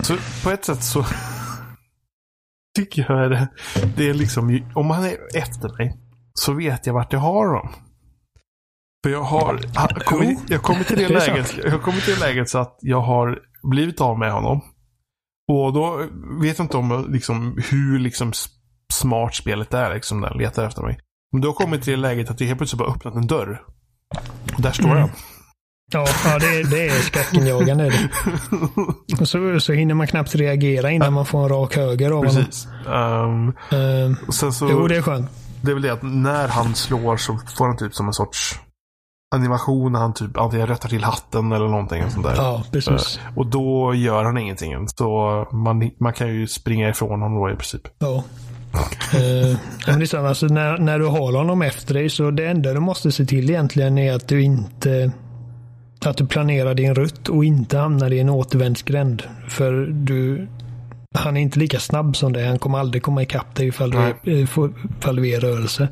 [0.03, 1.05] Så på ett sätt så
[2.77, 3.49] tycker jag det,
[3.97, 5.97] det är liksom, om han är efter mig
[6.35, 7.69] så vet jag vart jag har dem.
[9.05, 12.21] För jag har, ha- kommit, jag kommit till det Det läget, jag kommit till det
[12.21, 13.39] läget så att jag har
[13.71, 14.61] blivit av med honom.
[15.49, 15.97] Och då
[16.43, 18.33] vet jag inte om liksom, hur liksom
[18.93, 20.99] smart spelet är liksom när den letar efter mig.
[21.33, 23.63] Men då har kommit till det läget att jag helt plötsligt bara öppnat en dörr.
[24.57, 24.99] Och där står Mm.
[24.99, 25.11] jag.
[25.93, 27.85] Ja, ja det, det är skräckenjagande.
[27.87, 27.91] är
[29.19, 29.27] det.
[29.27, 32.35] Så, så hinner man knappt reagera innan man får en rak höger av honom.
[32.35, 32.69] Precis.
[32.87, 35.31] Um, Uh, och sen så, jo, det är skönt.
[35.63, 38.61] Det är väl det att när han slår så får han typ som en sorts
[39.31, 42.35] animation när han typ antingen rättar till hatten eller någonting och sånt där.
[42.37, 43.21] Ja, precis.
[43.37, 44.73] Och då gör han ingenting.
[44.73, 44.89] än.
[44.89, 47.89] Så man, man kan ju springa ifrån honom då i princip.
[47.99, 48.25] Ja.
[49.15, 49.57] Eh,
[49.87, 52.75] men det är så, alltså, när, när du har honom efter dig så det enda
[52.75, 55.13] du måste se till egentligen är att du inte
[56.07, 59.23] att du planerar din rutt och inte hamnar i en återvändsgränd.
[59.49, 60.49] För du
[61.15, 62.47] han är inte lika snabb som dig.
[62.47, 64.43] Han kommer aldrig komma ikapp dig ifall du, är, eh,
[64.99, 65.89] ifall du är i rörelse.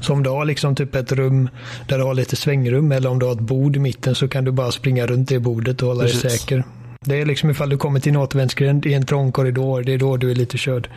[0.00, 1.48] Så om du har liksom typ ett rum
[1.88, 4.44] där du har lite svängrum eller om du har ett bord i mitten så kan
[4.44, 6.40] du bara springa runt det bordet och hålla dig Precis.
[6.40, 6.64] säker.
[7.00, 9.82] Det är liksom ifall du kommer till en återvändsgränd i en trång korridor.
[9.82, 10.88] Det är då du är lite körd.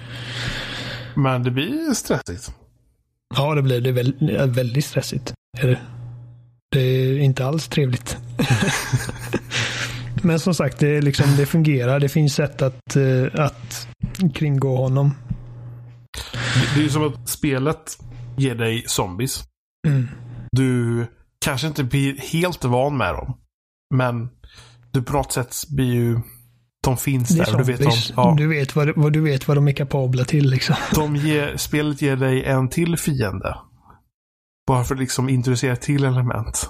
[1.16, 2.52] Men det blir stressigt.
[3.36, 5.34] Ja, det blir det är väldigt stressigt.
[5.58, 5.80] Är det.
[6.72, 8.18] det är inte alls trevligt.
[10.24, 12.00] Men som sagt, det, liksom, det fungerar.
[12.00, 13.88] Det finns sätt att, eh, att
[14.34, 15.16] kringgå honom.
[16.76, 17.98] Det, är ju som att spelet
[18.38, 19.44] ger dig zombies.
[19.88, 20.08] Mm.
[20.52, 21.06] Du
[21.46, 23.38] kanske inte blir helt van med dem.
[23.96, 24.30] Men
[24.92, 26.20] du på något sätt blir ju...
[26.84, 27.58] De finns där.
[27.58, 28.14] Du vet, de, zombies.
[28.16, 30.50] ja, du, vet vad, vad, du vet vad de är kapabla till.
[30.50, 30.76] Liksom.
[30.96, 33.58] de ger, spelet ger dig en till fiende.
[34.68, 36.70] Bara för att liksom introducera till element.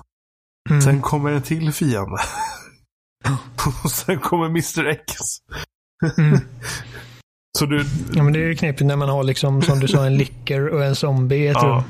[0.69, 0.81] Mm.
[0.81, 2.17] Sen kommer en till fiende.
[3.83, 5.13] och sen kommer Mr X.
[6.17, 6.39] Mm.
[7.59, 7.85] Så du...
[8.13, 10.67] Ja, men det är ju knepigt när man har, liksom, som du sa, en licker
[10.69, 11.83] och en zombie i ett rum.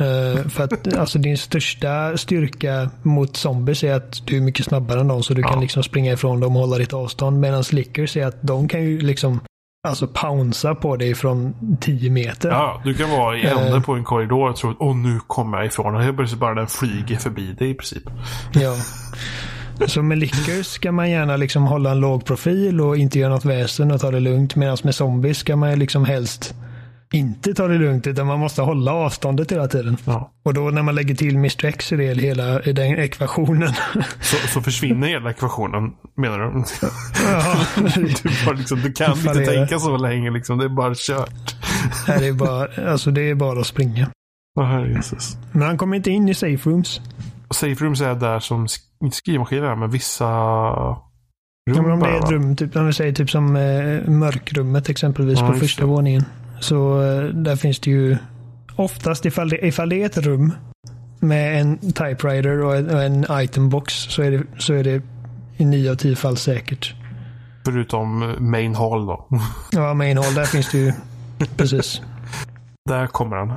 [0.00, 5.00] Eh, för att alltså, din största styrka mot zombies är att du är mycket snabbare
[5.00, 5.48] än dem så du Ja.
[5.48, 7.40] kan liksom springa ifrån dem och hålla ditt avstånd.
[7.40, 9.40] Medan lickers är att de kan ju liksom
[9.88, 12.48] alltså pounsa på dig från 10 meter.
[12.48, 13.52] Ja, du kan vara i Eh.
[13.58, 15.94] änden på en korridor och tro att nu kommer jag ifrån.
[15.94, 18.02] Och helt plötsligt bara den flyger förbi dig i princip.
[18.52, 18.76] Ja.
[19.86, 23.44] Så med lickers ska man gärna liksom hålla en låg profil och inte göra något
[23.44, 24.56] väsen och ta det lugnt.
[24.56, 26.54] Medan med zombies ska man liksom helst
[27.12, 29.96] inte ta det lugnt utan man måste hålla avståndet hela tiden.
[30.04, 30.32] Ja.
[30.44, 33.72] Och då när man lägger till Mr X i det, hela den ekvationen.
[34.20, 36.64] Så, så försvinner hela ekvationen, menar du?
[37.24, 37.56] ja,
[37.94, 39.54] Du, liksom, du kan inte Fallerar.
[39.54, 40.58] tänka så länge liksom.
[40.58, 41.54] Det är bara kört.
[42.06, 44.10] det, är bara, alltså det är bara att springa.
[44.94, 45.36] Jesus.
[45.52, 47.00] Men han kommer inte in i safe rooms.
[47.50, 48.68] Safe rooms är där som,
[49.04, 50.96] inte skrivmaskiner men vissa rum
[51.76, 54.88] Ja, men om det är ett rum, typ, om vi säger typ som eh, mörkrummet
[54.88, 55.86] exempelvis Ja, på första det.
[55.88, 56.24] våningen.
[56.60, 58.16] Så eh, där finns det ju
[58.76, 60.52] oftast ifall det, ifall det är ett rum
[61.20, 65.02] med en typewriter och en, och en itembox så är det, så är det
[65.56, 66.94] i nio av tio fall säkert.
[67.64, 69.28] Förutom eh, main hall då.
[69.72, 70.92] Ja, main hall, där finns det ju
[71.56, 72.02] precis.
[72.88, 73.52] där kommer han.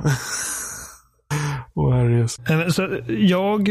[1.74, 2.38] Åh herre Jesus.
[2.50, 3.68] Eh, Så jag,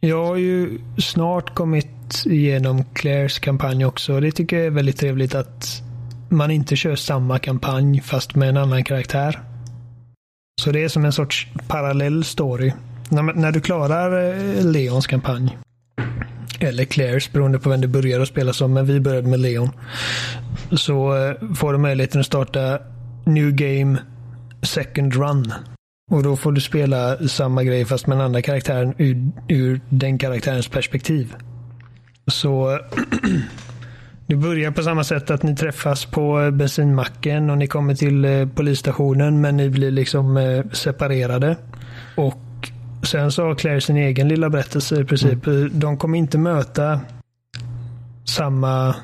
[0.00, 4.20] jag har ju snart kommit igenom Claires kampanj också.
[4.20, 5.82] Det tycker jag är väldigt trevligt att
[6.28, 9.40] man inte kör samma kampanj fast med en annan karaktär.
[10.60, 12.72] Så det är som en sorts parallell story.
[13.08, 15.58] När, när du klarar eh, Leons kampanj,
[16.60, 19.70] eller Claires beroende på vem du börjar att spela som, men vi började med Leon.
[20.72, 22.78] Så eh, får du möjligheten att starta
[23.26, 23.98] New Game
[24.62, 25.52] Second Run.
[26.08, 30.18] Och då får du spela samma grej fast med den andra karaktären ur, ur den
[30.18, 31.34] karaktärens perspektiv.
[32.26, 32.78] Så
[34.26, 38.48] du börjar på samma sätt att ni träffas på bensinmacken och ni kommer till eh,
[38.48, 41.56] polisstationen men ni blir liksom eh, separerade.
[42.16, 42.38] Och
[43.02, 45.46] sen så har Claire sin egen lilla berättelse i princip.
[45.46, 47.00] Eh, De kommer inte möta
[48.24, 48.94] samma...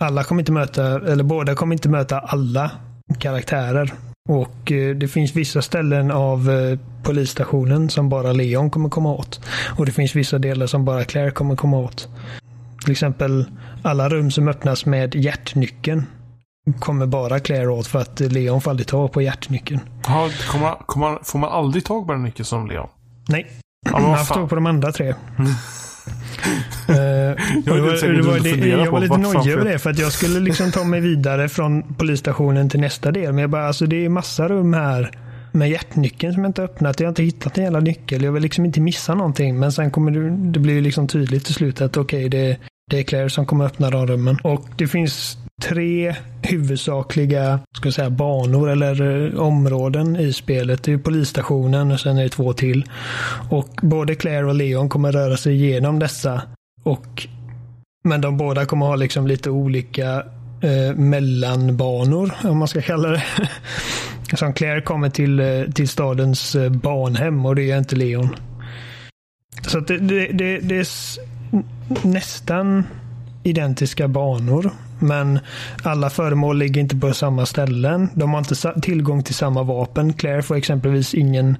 [0.00, 2.70] Alla kommer inte möta, eller båda kommer inte möta alla
[3.18, 3.92] karaktärer.
[4.28, 9.40] Och eh, det finns vissa ställen av eh, polisstationen som bara Leon kommer komma åt.
[9.78, 12.08] Och det finns vissa delar som bara Claire kommer komma åt.
[12.82, 13.44] Till exempel
[13.82, 16.06] alla rum som öppnas med hjärtnyckeln
[16.80, 19.80] kommer bara Claire åt för att Leon får aldrig tag på hjärtnyckeln.
[20.06, 22.88] Ja, kommer kommer får man aldrig tag på den nyckeln som Leon?
[23.28, 23.46] Nej,
[23.90, 24.38] Ja, han fan.
[24.38, 25.14] tag på de andra tre.
[26.88, 30.12] Eh, det var, var, det, jag var lite nojig över jag- det för att jag
[30.12, 33.32] skulle liksom ta mig vidare från polisstationen till nästa del.
[33.32, 35.10] Men jag bara, alltså det är massa rum här
[35.52, 37.00] med hjärtnyckeln som jag inte öppnat.
[37.00, 38.22] Jag har inte hittat en jävla nyckel.
[38.24, 39.58] Jag vill liksom inte missa någonting.
[39.58, 42.56] Men sen kommer det, det blir liksom tydligt till slut att okej, det,
[42.90, 44.36] det är Claire som kommer öppna de rummen.
[44.42, 45.38] Och det finns
[45.68, 50.82] tre huvudsakliga ska jag säga, banor eller eh, områden i spelet.
[50.82, 52.84] Det är polisstationen och sen är det två till.
[53.50, 56.42] Och både Claire och Leon kommer röra sig igenom dessa.
[56.82, 57.26] Och,
[58.04, 60.22] men de båda kommer ha liksom lite olika
[60.62, 63.24] eh, mellanbanor, om man ska kalla det.
[64.36, 68.36] Som Claire kommer till, eh, till stadens eh, barnhem och det gör inte Leon.
[69.66, 70.86] Så att det, det, det, det är
[72.06, 72.84] nästan
[73.42, 74.70] identiska banor.
[75.04, 75.38] Men
[75.82, 78.08] alla föremål ligger inte på samma ställen.
[78.14, 80.12] De har inte tillgång till samma vapen.
[80.12, 81.56] Claire får exempelvis ingen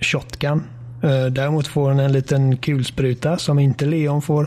[0.00, 0.62] shotgun.
[1.02, 4.46] Eh, däremot får hon en liten kulspruta som inte Leon får.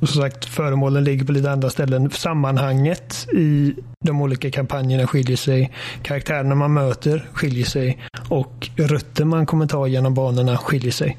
[0.00, 2.10] Och som sagt, föremålen ligger på lite andra ställen.
[2.10, 5.72] Sammanhanget i de olika kampanjerna skiljer sig.
[6.02, 7.98] Karaktärerna man möter skiljer sig.
[8.28, 11.18] Och rutten man kommer ta genom banorna skiljer sig.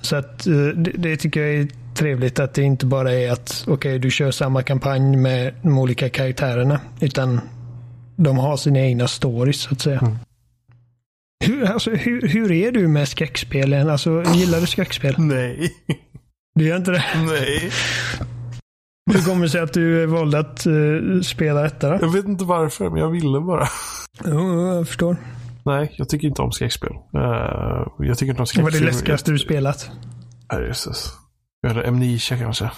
[0.00, 3.64] Så att eh, det, det tycker jag är trevligt att det inte bara är att
[3.66, 6.80] okej, du kör samma kampanj med de olika karaktärerna.
[7.00, 7.40] Utan
[8.16, 9.98] de har sina egna stories så att säga.
[9.98, 10.14] Mm.
[11.44, 13.90] Hur, alltså, hur, hur är du med skräckspelen?
[13.90, 15.14] Alltså, gillar du skräckspel?
[15.18, 15.72] Nej.
[16.54, 17.04] Du gör inte det?
[17.28, 17.70] Nej.
[19.12, 20.72] Hur kommer det sig att du valde att eh,
[21.22, 21.98] spela detta då?
[22.00, 23.68] Jag vet inte varför, men jag ville bara.
[24.24, 25.16] Jo, jag förstår.
[25.64, 26.90] Nej, jag tycker inte om skräckspel.
[26.92, 28.72] Eh, jag tycker inte om Det var skräckfilm.
[28.86, 29.90] det läskigaste du spelat.
[30.52, 31.10] Jösses.
[31.64, 32.70] Eller Amnesia kanske.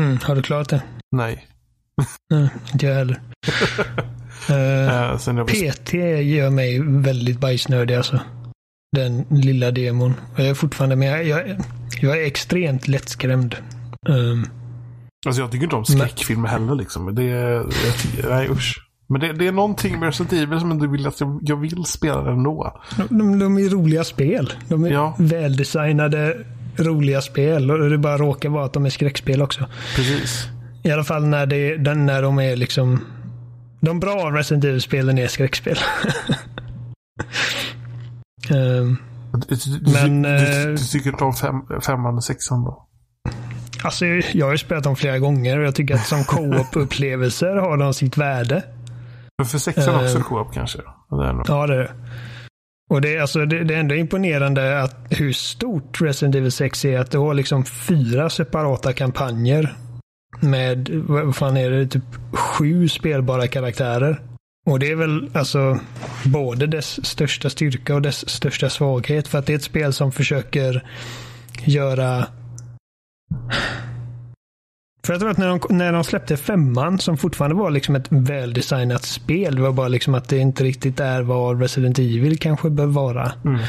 [0.00, 0.82] Mm, har du klarat det?
[1.16, 1.46] Nej.
[2.30, 3.20] Nej, inte jag heller.
[4.50, 8.20] Eh, Eh, PT gör mig väldigt bajsnödig alltså.
[8.96, 10.14] Den lilla demon.
[10.36, 11.26] Jag är fortfarande med.
[11.26, 11.56] Jag,
[12.00, 13.56] jag, är extremt lättskrämd.
[14.08, 14.46] Um,
[15.26, 17.14] Alltså jag tycker inte om skräckfilmer heller liksom.
[17.14, 17.66] Det är, jag,
[18.30, 18.88] nej usch.
[19.08, 21.84] Men det, det är någonting med Resident Evil som inte vill att jag, jag vill
[21.84, 22.80] spela ändå.
[22.96, 24.52] de, de, de är roliga spel.
[24.68, 25.14] De är Ja.
[25.18, 26.36] väldesignade,
[26.78, 27.70] roliga spel.
[27.70, 29.66] Och det bara råkar vara att de är skräckspel också.
[29.96, 30.48] Precis.
[30.82, 33.00] I alla fall när, det, när de är liksom...
[33.80, 35.78] De bra Resident Evil-spelen är skräckspel.
[38.50, 38.96] Ehm,
[39.48, 40.28] Du, du, du, Men, du,
[40.62, 41.54] eh, du, tycker inte om fem,
[41.86, 42.86] femman och sexan då?
[43.82, 47.76] Alltså, jag har ju spelat dem flera gånger och jag tycker att som co-op-upplevelser har
[47.76, 48.62] de sitt värde.
[49.38, 50.04] Men för sexan Eh.
[50.04, 50.78] också co-op kanske?
[50.78, 50.84] Det.
[51.48, 51.92] Ja, det är det.
[52.90, 56.84] Och det är, alltså, det, det är ändå imponerande att hur stort Resident Evil 6
[56.84, 56.98] är.
[56.98, 59.74] Att det har liksom fyra separata kampanjer.
[60.40, 64.20] Med, vad vad fan är det, typ sju spelbara karaktärer.
[64.66, 65.78] Och det är väl alltså
[66.24, 69.28] både dess största styrka och dess största svaghet.
[69.28, 70.84] För att det är ett spel som försöker
[71.64, 72.26] göra
[75.04, 78.06] för jag tror att när de, när de släppte femman, som fortfarande var liksom ett
[78.08, 82.70] väldesignat spel, det var bara liksom att det inte riktigt är vad Resident Evil kanske
[82.70, 83.32] bör vara.
[83.44, 83.60] Mm.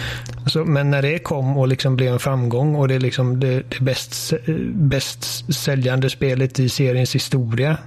[0.45, 3.69] Så, men när det kom och liksom blev en framgång och det är liksom det,
[3.69, 4.33] det bäst,
[4.73, 7.77] bäst säljande spelet i seriens historia.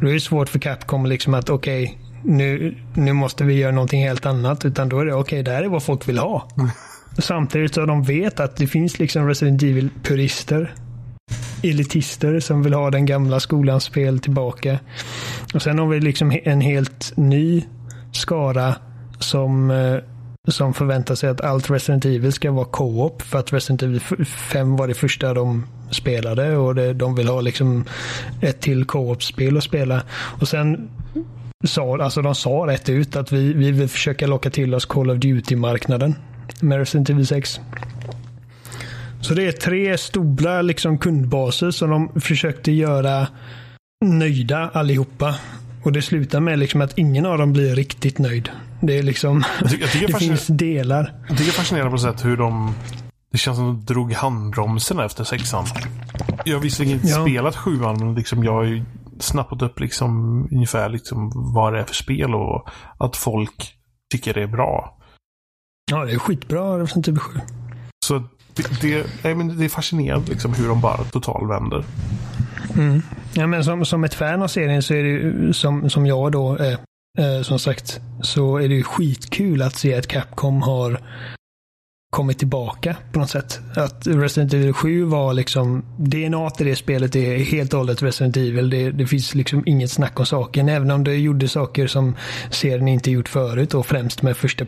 [0.00, 4.02] Då är det svårt för Capcom liksom att okej, nu, nu måste vi göra någonting
[4.02, 4.64] helt annat.
[4.64, 6.48] Utan då är det okej, det här är vad folk vill ha.
[7.18, 10.74] Samtidigt så de vet att det finns liksom Resident Evil-purister
[11.64, 14.78] elitister som vill ha den gamla skolans spel tillbaka.
[15.54, 17.64] Och sen har vi liksom en helt ny
[18.12, 18.74] skara
[19.18, 19.96] som, eh,
[20.48, 23.22] som förväntar sig att allt Resident Evil ska vara co-op.
[23.22, 27.40] För att Resident Evil 5 var det första de spelade och det, de vill ha
[27.40, 27.84] liksom
[28.40, 30.02] ett till co-op-spel att spela.
[30.40, 30.90] Och sen
[31.64, 35.10] sa, alltså de sa rätt ut att vi, vi vill försöka locka till oss Call
[35.10, 36.14] of Duty-marknaden
[36.60, 37.60] med Resident Evil 6.
[39.24, 43.26] Så det är tre stora liksom, kundbaser som de försökte göra
[44.04, 45.34] nöjda allihopa.
[45.84, 48.50] Och det slutar med liksom att ingen av dem blir riktigt nöjd.
[48.82, 51.14] Det är liksom, Jag tycker, jag tycker det finns delar.
[51.28, 52.74] Jag tycker det är fascinerande på sätt hur de...
[53.32, 55.64] Det känns som att de drog handbromsen efter sexan.
[56.44, 57.22] Jag har visserligen inte Ja.
[57.24, 58.84] spelat sjuan, men liksom jag har ju
[59.20, 62.68] snappat upp liksom ungefär liksom vad det är för spel och
[62.98, 63.74] att folk
[64.12, 64.98] tycker det är bra.
[65.90, 67.40] Ja, det är skitbra Resident Evil 7.
[68.06, 68.22] Så
[68.54, 71.84] det, det, nej, men det är fascinerande liksom hur de bara totalvänder.
[72.76, 73.02] Mm.
[73.34, 76.32] Ja, men som, som ett fan av serien så är det ju, som, som jag
[76.32, 76.78] då eh,
[77.18, 81.00] eh, som sagt, så är det ju skitkul att se att Capcom har
[82.14, 83.60] kommit tillbaka på något sätt.
[83.76, 88.36] Att Resident Evil 7 var liksom, DNA i det spelet är helt och hållet Resident
[88.36, 88.70] Evil.
[88.70, 90.68] Det, det finns liksom inget snack om saken.
[90.68, 92.16] Även om det gjorde saker som
[92.50, 94.64] serien inte gjort förut och främst med första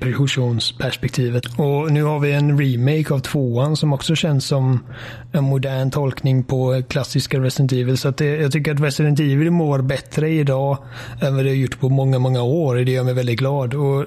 [0.79, 1.47] perspektivet.
[1.47, 4.85] Och nu har vi en remake av tvåan som också känns som
[5.33, 7.99] en modern tolkning på klassiska Resident Evil.
[7.99, 10.79] Så att det, jag tycker att Resident Evil mår bättre idag
[11.21, 12.75] än vad det har gjort på många, många år.
[12.77, 13.75] Det gör mig väldigt glad.
[13.75, 14.05] Och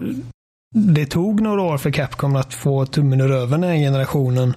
[0.75, 4.53] det tog några år för Capcom att få tummen ur röven den här generationen.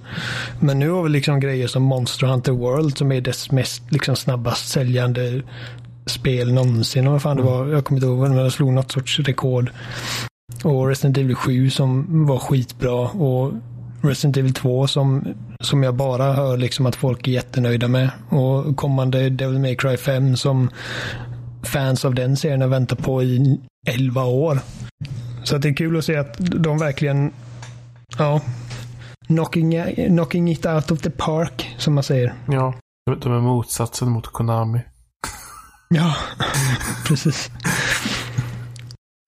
[0.59, 4.15] Men nu har vi liksom grejer som Monster Hunter World som är dess mest liksom
[4.15, 5.41] snabbast säljande
[6.05, 7.11] spel någonsin.
[7.11, 7.67] Vad fan det var.
[7.67, 9.71] Jag kommer inte ihåg, men det slog något sorts rekord.
[10.63, 13.09] Och Resident Evil 7 som var skitbra.
[13.09, 13.53] Och
[14.01, 15.27] Resident Evil 2 som,
[15.59, 18.09] som jag bara hör liksom att folk är jättenöjda med.
[18.29, 20.69] Och kommande Devil May Cry 5 som
[21.63, 24.59] fans av den serien har väntat på i 11 år.
[25.43, 27.31] Så det är kul att se att de verkligen,
[28.17, 28.41] ja,
[29.27, 32.33] knocking, knocking it out of the park, som man säger.
[32.47, 32.73] Ja,
[33.21, 34.79] de är motsatsen mot Konami.
[35.89, 36.15] Ja,
[37.07, 37.51] precis.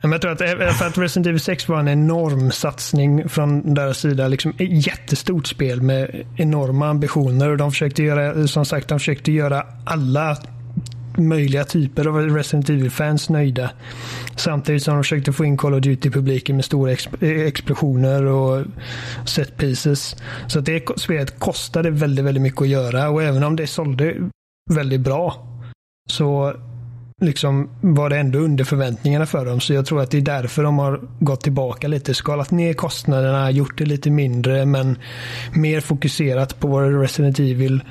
[0.04, 3.98] Men jag tror att, för att Resident Evil 6 var en enorm satsning från deras
[3.98, 4.28] sida.
[4.28, 7.56] Liksom ett jättestort spel med enorma ambitioner.
[7.56, 10.38] De försökte göra, som sagt, de försökte göra alla
[11.18, 13.70] möjliga typer av Resident Evil-fans nöjda.
[14.36, 18.66] Samtidigt som de försökte få in Call of Duty-publiken med stora eh, explosioner och
[19.26, 20.16] set pieces.
[20.48, 24.16] Så att det spelet kostade väldigt, väldigt mycket att göra och även om det sålde
[24.72, 25.48] väldigt bra
[26.10, 26.54] så
[27.22, 29.60] liksom var det ändå under förväntningarna för dem.
[29.60, 33.52] Så jag tror att det är därför de har gått tillbaka lite, skalat ner kostnaderna,
[33.52, 34.98] gjort det lite mindre men
[35.54, 37.84] mer fokuserat på vad Resident Evil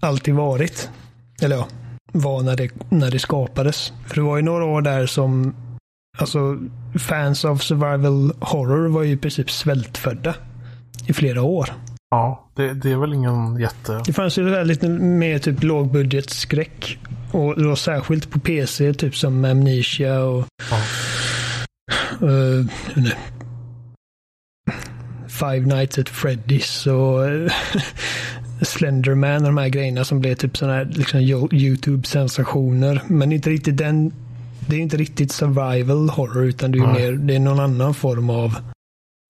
[0.00, 0.90] alltid varit.
[1.42, 1.68] Eller ja,
[2.12, 3.92] var när det, när det skapades.
[4.06, 5.54] För det var ju några år där som
[6.18, 6.58] alltså,
[6.98, 10.34] fans av survival horror var ju i princip svältfödda
[11.06, 11.70] i flera år.
[12.10, 14.02] Ja, det, det är väl ingen jätte...
[14.06, 16.98] Det fanns ju lite mer typ lågbudgetskräck.
[17.32, 20.46] Och då särskilt på PC, typ som Amnesia och...
[20.70, 20.76] Ja.
[22.26, 22.66] Uh,
[25.28, 27.50] Five Nights at Freddy's och
[28.62, 31.20] Slenderman och de här grejerna som blev typ sådana här liksom
[31.52, 33.00] YouTube-sensationer.
[33.06, 34.12] Men inte riktigt den.
[34.68, 38.30] Det är inte riktigt survival horror utan det är, mer, det är någon annan form
[38.30, 38.56] av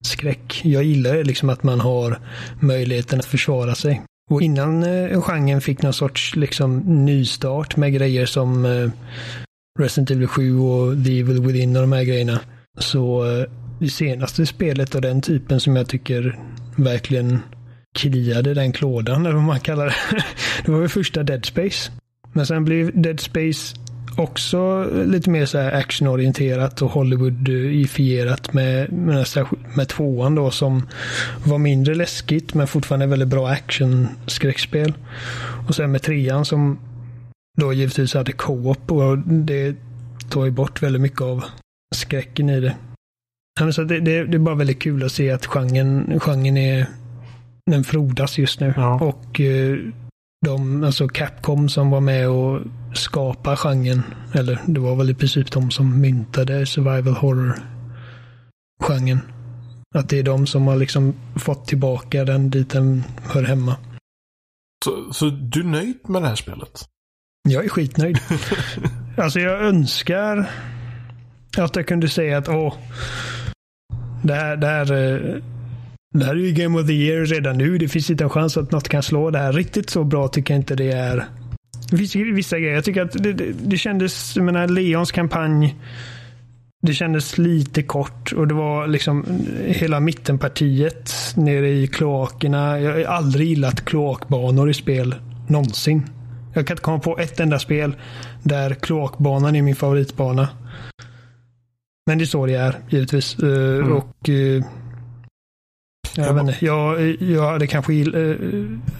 [0.05, 0.61] skräck.
[0.63, 2.19] Jag gillar liksom att man har
[2.59, 4.01] möjligheten att försvara sig.
[4.29, 8.89] Och innan eh, genren fick någon sorts liksom nystart med grejer som eh,
[9.79, 12.39] Resident Evil 7 och The Evil Within och de här grejerna.
[12.77, 13.45] Så eh,
[13.79, 16.39] det senaste spelet av den typen som jag tycker
[16.75, 17.39] verkligen
[17.95, 19.95] kliade den klådan, eller vad man kallar det.
[20.65, 21.91] Det var väl första Dead Space.
[22.33, 23.75] Men sen blev Dead Space
[24.17, 29.25] också lite mer så här actionorienterat och Hollywoodifierat med, med,
[29.75, 30.87] med tvåan då som
[31.45, 34.93] var mindre läskigt men fortfarande väldigt bra action-skräckspel.
[35.67, 36.79] Och sen med trean som
[37.57, 39.75] då givetvis hade co-op och det
[40.29, 41.43] tar ju bort väldigt mycket av
[41.95, 42.75] skräcken i det.
[43.73, 46.87] Så det, det, det är bara väldigt kul att se att genren, genren är
[47.69, 48.73] den frodas just nu.
[48.77, 48.99] Ja.
[48.99, 49.77] Och eh,
[50.45, 52.61] de, alltså Capcom som var med och
[52.93, 54.03] skapade genren,
[54.33, 59.19] eller det var väl i princip de som myntade survival horror-genren.
[59.95, 63.75] Att det är de som har liksom fått tillbaka den dit den hör hemma.
[64.85, 66.85] Så, så du är nöjd med det här spelet?
[67.49, 68.19] Jag är skitnöjd.
[69.17, 70.49] alltså jag önskar
[71.57, 72.73] att jag kunde säga att åh,
[74.23, 75.43] det här, det här eh,
[76.13, 77.77] det här är ju Game of the Year redan nu.
[77.77, 79.53] Det finns inte en chans att något kan slå det här.
[79.53, 81.25] Riktigt så bra tycker jag inte det är.
[81.91, 82.73] Det finns vissa grejer.
[82.73, 85.75] Jag tycker att det, det, det kändes, jag menar, Leons kampanj.
[86.81, 89.25] Det kändes lite kort och det var liksom
[89.65, 92.79] hela mittenpartiet nere i kloakerna.
[92.79, 95.15] Jag har aldrig gillat kloakbanor i spel.
[95.47, 96.09] Någonsin.
[96.53, 97.95] Jag kan inte komma på ett enda spel
[98.43, 100.47] där kloakbanan är min favoritbana.
[102.05, 103.39] Men det är så det är, givetvis.
[103.39, 103.91] Eh, mm.
[103.91, 104.63] Och uh,
[106.15, 108.35] jag, vet inte, jag, jag hade kanske äh,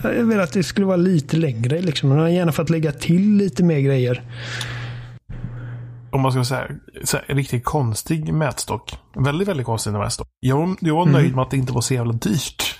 [0.03, 1.81] jag vill att det skulle vara lite längre.
[1.81, 2.11] Liksom.
[2.11, 4.23] Hade gärna fått lägga till lite mer grejer.
[6.11, 6.67] Om man ska säga
[7.03, 8.97] så här, en riktigt konstig mätstock.
[9.15, 10.27] Väldigt, väldigt konstig mätstock.
[10.39, 11.35] Jag, jag var nöjd mm.
[11.35, 12.79] med att det inte var så jävla dyrt.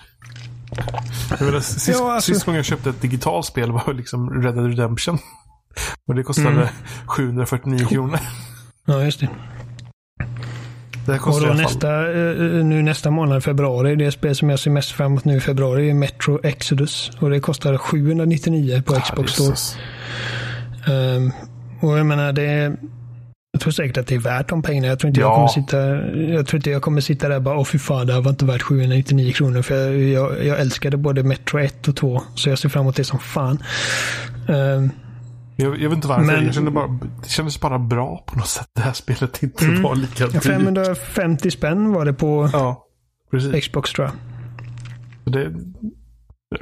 [1.30, 2.34] Jag menar, sist, ja, alltså...
[2.34, 5.18] sist gången jag köpte ett digitalt spel var liksom Red Dead Redemption.
[6.08, 6.68] Och det kostade mm.
[7.08, 8.20] 749 kronor.
[8.86, 9.30] Ja, just det.
[11.10, 14.92] Det och då nästa, eh, nu nästa månad, februari, det spel som jag ser mest
[14.92, 17.12] fram emot nu i februari är Metro Exodus.
[17.20, 19.56] Och det kostar 799 på ah, Xbox Store.
[21.16, 21.32] Um,
[21.82, 22.76] och jag menar, det
[23.52, 24.88] Jag tror säkert att det är värt de pengarna.
[24.88, 25.28] Jag tror inte, Ja.
[25.28, 25.78] jag, kommer sitta,
[26.34, 28.30] jag tror inte jag kommer sitta där och bara, åh fy fan, det här var
[28.32, 29.62] inte värt 799 kronor.
[29.62, 32.22] För jag, jag, jag älskade både Metro 1 och 2.
[32.36, 33.64] Så jag ser fram emot det som fan.
[34.48, 34.90] Ehm,
[35.64, 36.24] Jag, jag vet inte varför.
[36.26, 36.88] Men- Jag kände bara,
[37.24, 38.68] det kändes bara bra på något sätt.
[38.76, 39.82] Det här spelet inte Mm.
[39.84, 40.44] var lika dyrt.
[40.44, 42.86] 550 spänn var det på Ja.
[43.62, 44.16] Xbox tror jag.
[45.34, 45.52] Det,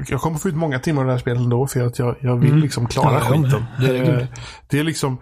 [0.10, 2.36] jag kommer få ut många timmar av det här spelet ändå för att jag, jag
[2.36, 2.62] vill Mm.
[2.62, 3.50] liksom klara Ja, skiten.
[3.80, 4.28] Det, Herregud.
[4.70, 5.18] det är liksom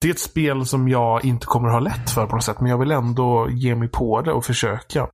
[0.00, 2.60] det är ett spel som jag inte kommer ha lätt för på något sätt.
[2.60, 5.06] Men jag vill ändå ge mig på det och försöka.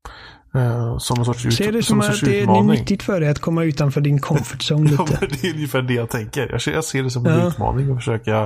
[0.54, 2.66] Eh, som en sorts, ut, Ser det som som att det är utmaning.
[2.66, 5.18] nyttigt för dig att komma utanför din comfort zone Ja, lite.
[5.20, 6.48] men det är ungefär det jag tänker.
[6.50, 7.48] Jag ser, jag ser det som en Ja.
[7.48, 8.42] utmaning att försöka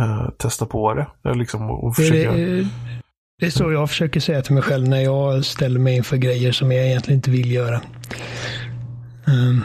[0.00, 1.34] eh, testa på det.
[1.34, 2.32] Liksom, och, är, försöka...
[2.32, 2.66] det,
[3.40, 6.52] det är så jag försöker säga till mig själv när jag ställer mig inför grejer
[6.52, 7.80] som jag egentligen inte vill göra.
[9.26, 9.64] Ehm.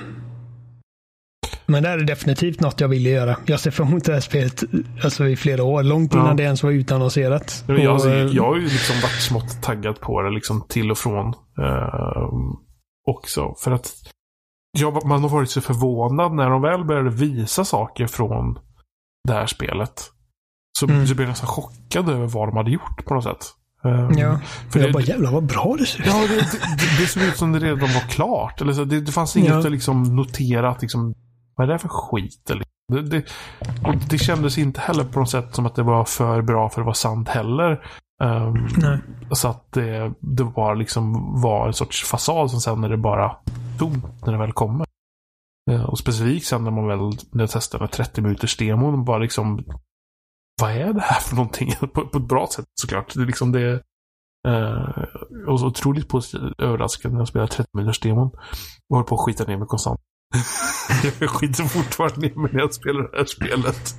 [1.68, 3.38] Men det här är definitivt något jag vill göra.
[3.46, 4.64] Jag ser fram emot det här spelet
[5.04, 5.84] alltså, i flera år.
[5.84, 6.34] Långt innan Ja.
[6.34, 7.64] det ens var utannonserat.
[7.68, 10.92] Jag, Och, alltså, eh, jag har ju liksom varit smått taggad på det liksom till
[10.92, 11.28] och från.
[11.62, 12.30] Eh,
[13.08, 13.56] också.
[13.64, 13.92] För att
[14.78, 18.58] jag, man har varit så förvånad när de väl började visa saker från
[19.28, 19.94] det här spelet.
[20.80, 21.08] Så, Mm.
[21.08, 23.46] så blev jag nästan chockad över vad de hade gjort på något sätt.
[23.86, 24.40] Eh, Ja,
[24.72, 26.06] för jag det, bara jävlar vad bra det ser ut.
[26.08, 28.62] Ja, det, det, det såg ut som det redan var klart.
[28.62, 29.60] Eller så, det, det fanns inget Ja.
[29.60, 31.14] att liksom notera att liksom,
[31.56, 32.52] vad är det här för skit?
[32.88, 33.26] Det, det,
[34.10, 36.86] det kändes inte heller på något sätt som att det var för bra för att
[36.86, 37.86] vara sant heller.
[38.78, 39.00] Nej.
[39.32, 43.38] så att det, det bara liksom var en sorts fasad som sen är det bara
[43.80, 44.86] tomt när det väl kommer.
[45.72, 47.00] Eh, och specifikt sen när man väl
[47.32, 49.64] när jag testade med 30 minuters demon bara liksom
[50.62, 51.72] vad är det här för någonting?
[51.94, 53.14] på, på ett bra sätt såklart.
[53.14, 53.84] Det är liksom det
[54.48, 55.04] eh,
[55.48, 58.32] och så otroligt positivt överraskad när jag spelade 30 minuters demon.
[58.90, 60.02] Och höll på att skita ner mig konstant.
[61.20, 63.96] Jag skiter fortfarande ner mig när jag spelar det här spelet.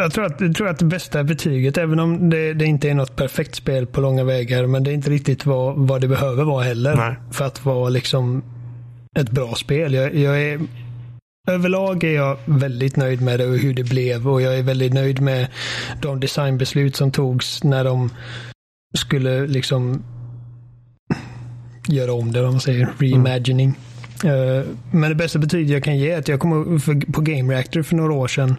[0.00, 2.94] Jag, tror att, jag tror att det bästa betyget, även om det, det inte är
[2.94, 6.44] något perfekt spel på långa vägar, men det är inte riktigt vad, vad det behöver
[6.44, 6.96] vara heller.
[6.96, 7.14] Nej.
[7.32, 8.42] För att vara liksom
[9.18, 9.94] ett bra spel.
[9.94, 10.60] Jag, jag är,
[11.48, 14.92] överlag är jag väldigt nöjd med det och hur det blev och jag är väldigt
[14.92, 15.46] nöjd med
[16.02, 18.10] de designbeslut som togs när de
[18.98, 20.02] skulle liksom
[21.86, 23.78] göra om det, vad man säger, reimagining.
[24.24, 27.52] Eh, Men det bästa betyget jag kan ge är att jag kom för- på Game
[27.54, 28.54] Reactor för några år sedan.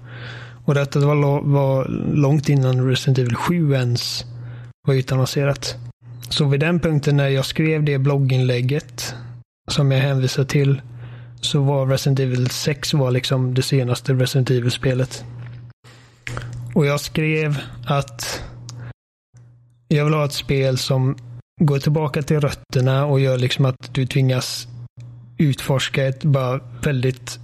[0.65, 4.25] Och detta var, lo- var långt innan Resident Evil 7 ens
[4.87, 5.75] var utannonserat.
[6.29, 9.15] Så vid den punkten när jag skrev det blogginlägget
[9.71, 10.81] som jag hänvisar till
[11.41, 15.23] så var Resident Evil 6 var liksom det senaste Resident Evil-spelet.
[16.73, 18.41] Och jag skrev att
[19.87, 21.15] jag vill ha ett spel som
[21.65, 24.67] går tillbaka till rötterna och gör liksom att du tvingas
[25.37, 27.39] utforska ett bara väldigt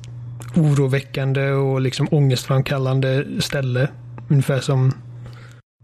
[0.56, 3.88] oroväckande och liksom ångestframkallande ställe.
[4.30, 4.94] Ungefär som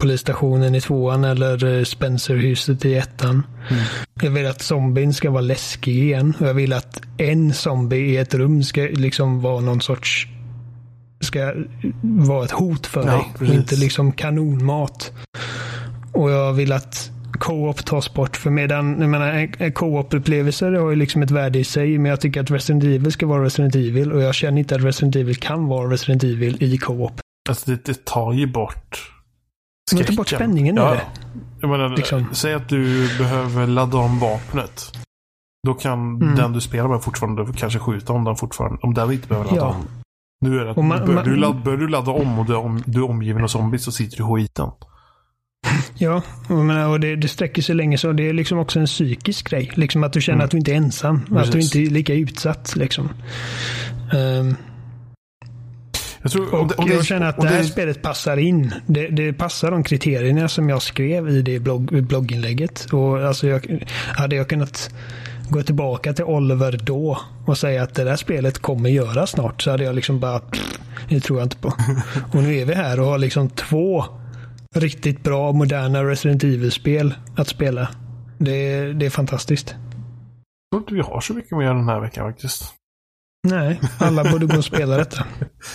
[0.00, 3.46] polisstationen i tvåan eller eh, Spencerhuset i ettan.
[4.22, 6.34] Jag vill att zombien ska vara läskig igen.
[6.40, 10.26] Jag vill att en zombie i ett rum ska liksom vara någon sorts
[11.20, 11.52] ska
[12.02, 13.24] vara ett hot för Ja, dig.
[13.38, 13.54] Precis.
[13.54, 15.12] inte liksom kanonmat.
[16.12, 18.36] Och jag vill att co-op tas bort.
[18.36, 21.98] För medan, jag menar, en- co-op-upplevelser har ju liksom ett värde i sig.
[21.98, 24.12] Men jag tycker att Resident Evil ska vara Resident Evil.
[24.12, 27.12] Och jag känner inte att Resident Evil kan vara Resident Evil i co-op.
[27.48, 29.10] Alltså det, det tar ju bort
[29.94, 30.46] Men ta bort skräcken.
[30.46, 30.90] spänningen i ja.
[30.90, 31.00] det.
[31.60, 32.26] Jag menar, Liksom.
[32.32, 34.92] säg att du behöver ladda om vapnet.
[35.66, 36.34] Då kan Mm.
[36.34, 38.78] den du spelar med fortfarande kanske skjuta om den fortfarande.
[38.82, 39.68] Om den inte behöver ladda Ja.
[39.68, 39.86] om.
[40.40, 42.52] Nu är det att man- börjar, man- du ladda, börjar du ladda om och du
[42.52, 44.68] är, om, du är omgiven av zombies så sitter du i skiten.
[45.98, 48.12] Ja, och menar, och det, det sträcker sig länge så.
[48.12, 49.70] Det är liksom också en psykisk grej.
[49.74, 50.44] Liksom att du känner Mm.
[50.44, 51.16] att du inte är ensam.
[51.16, 51.74] Att du Precis.
[51.76, 52.76] inte är lika utsatt.
[52.76, 53.08] Liksom.
[54.12, 54.56] Ehm,
[56.22, 58.72] Jag, tror, och det, det, jag känner att det här spelet passar in.
[58.86, 62.86] Det, det passar de kriterierna som jag skrev i det blogg, blogginlägget.
[62.92, 63.84] Och alltså jag,
[64.16, 64.90] hade jag kunnat
[65.50, 69.70] gå tillbaka till Oliver då och säga att det där spelet kommer göra snart så
[69.70, 71.68] hade jag liksom bara pff, det tror jag inte på.
[72.32, 74.04] Och nu är vi här och har liksom två
[74.74, 77.88] riktigt bra moderna Resident Evil-spel att spela.
[78.38, 79.68] Det, är- det är fantastiskt.
[79.70, 82.64] jag tror inte vi har så mycket mer den här veckan faktiskt.
[83.48, 85.26] Nej, alla borde gå och spela detta.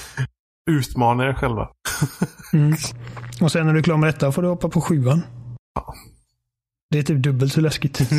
[0.72, 1.70] Utmana er själva.
[2.54, 2.74] Mm.
[3.42, 5.22] Och sen när du är klar med detta får du hoppa på sjuan.
[5.76, 5.94] Ja.
[6.92, 8.00] Det är typ dubbelt så läskigt.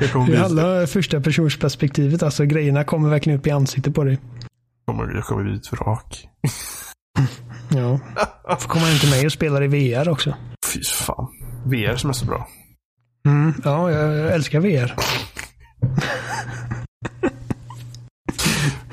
[0.00, 2.22] jag kommer Det bli, handlar första persons perspektivet.
[2.22, 4.18] Alltså grejerna kommer verkligen upp i ansiktet på dig.
[4.86, 6.28] kommer, jag kommer bli ett vrak.
[7.74, 7.98] Ja.
[8.58, 10.34] Får komma in till mig och spela i VR också.
[10.74, 11.28] Fy fan.
[11.64, 12.48] VR som är så bra.
[13.26, 14.94] Mm, ja, jag älskar VR.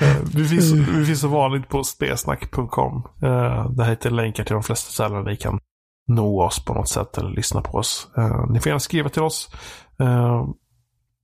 [0.02, 2.96] Eh, Vi finns, vi finns som vanligt på spesnack.com.
[3.24, 5.60] Uh, det här heter länkar till de flesta ställen ni kan
[6.08, 8.08] nå oss på något sätt eller lyssna på oss.
[8.18, 9.50] Uh, ni får gärna skriva till oss.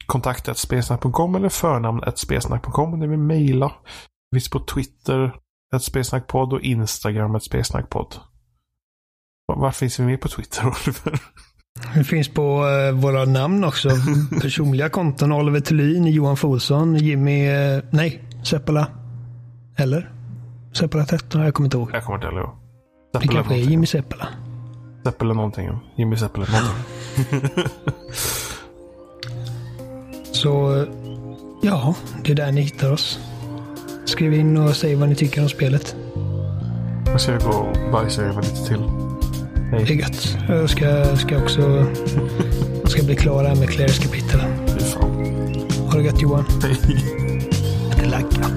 [0.06, 3.00] Kontakt spesnack.com eller förnamn spesnack.com.
[3.00, 3.72] Ni vill mejla.
[4.32, 5.36] Vi finns på Twitter,
[5.76, 8.16] ett spelsnackpodd och Instagram, ett spelsnackpodd.
[9.48, 11.20] Varför finns vi med på Twitter, Oliver?
[11.96, 13.90] Det finns på eh, våra namn också.
[14.42, 15.32] Personliga konton.
[15.32, 17.48] Oliver Thulin, Johan Folsson, Jimmy...
[17.48, 18.88] Eh, nej, Seppala.
[19.78, 20.12] Eller?
[20.74, 21.42] Seppala 13?
[21.42, 21.90] Jag kommer inte ihåg.
[21.94, 22.50] Jag kommer inte ihåg.
[23.22, 24.28] Det kanske är Jimmy Seppala.
[25.06, 25.70] Seppala någonting.
[25.98, 27.60] Jimmy Seppala någonting.
[30.32, 30.86] Så
[31.62, 33.20] ja, det är där ni hittar oss.
[34.06, 35.96] Skriv in och säg vad ni tycker om spelet.
[37.06, 38.84] Jag ska gå och bajsa över lite till.
[39.72, 39.86] Hej.
[39.88, 40.38] Det är gött.
[40.48, 41.86] Jag ska, ska också
[42.86, 44.40] ska bli klar här med Claires kapitel.
[44.68, 45.12] Fy fan.
[45.92, 46.46] Ha det gött Johan.
[46.64, 46.78] Hej.
[47.98, 48.52] Det är laggat.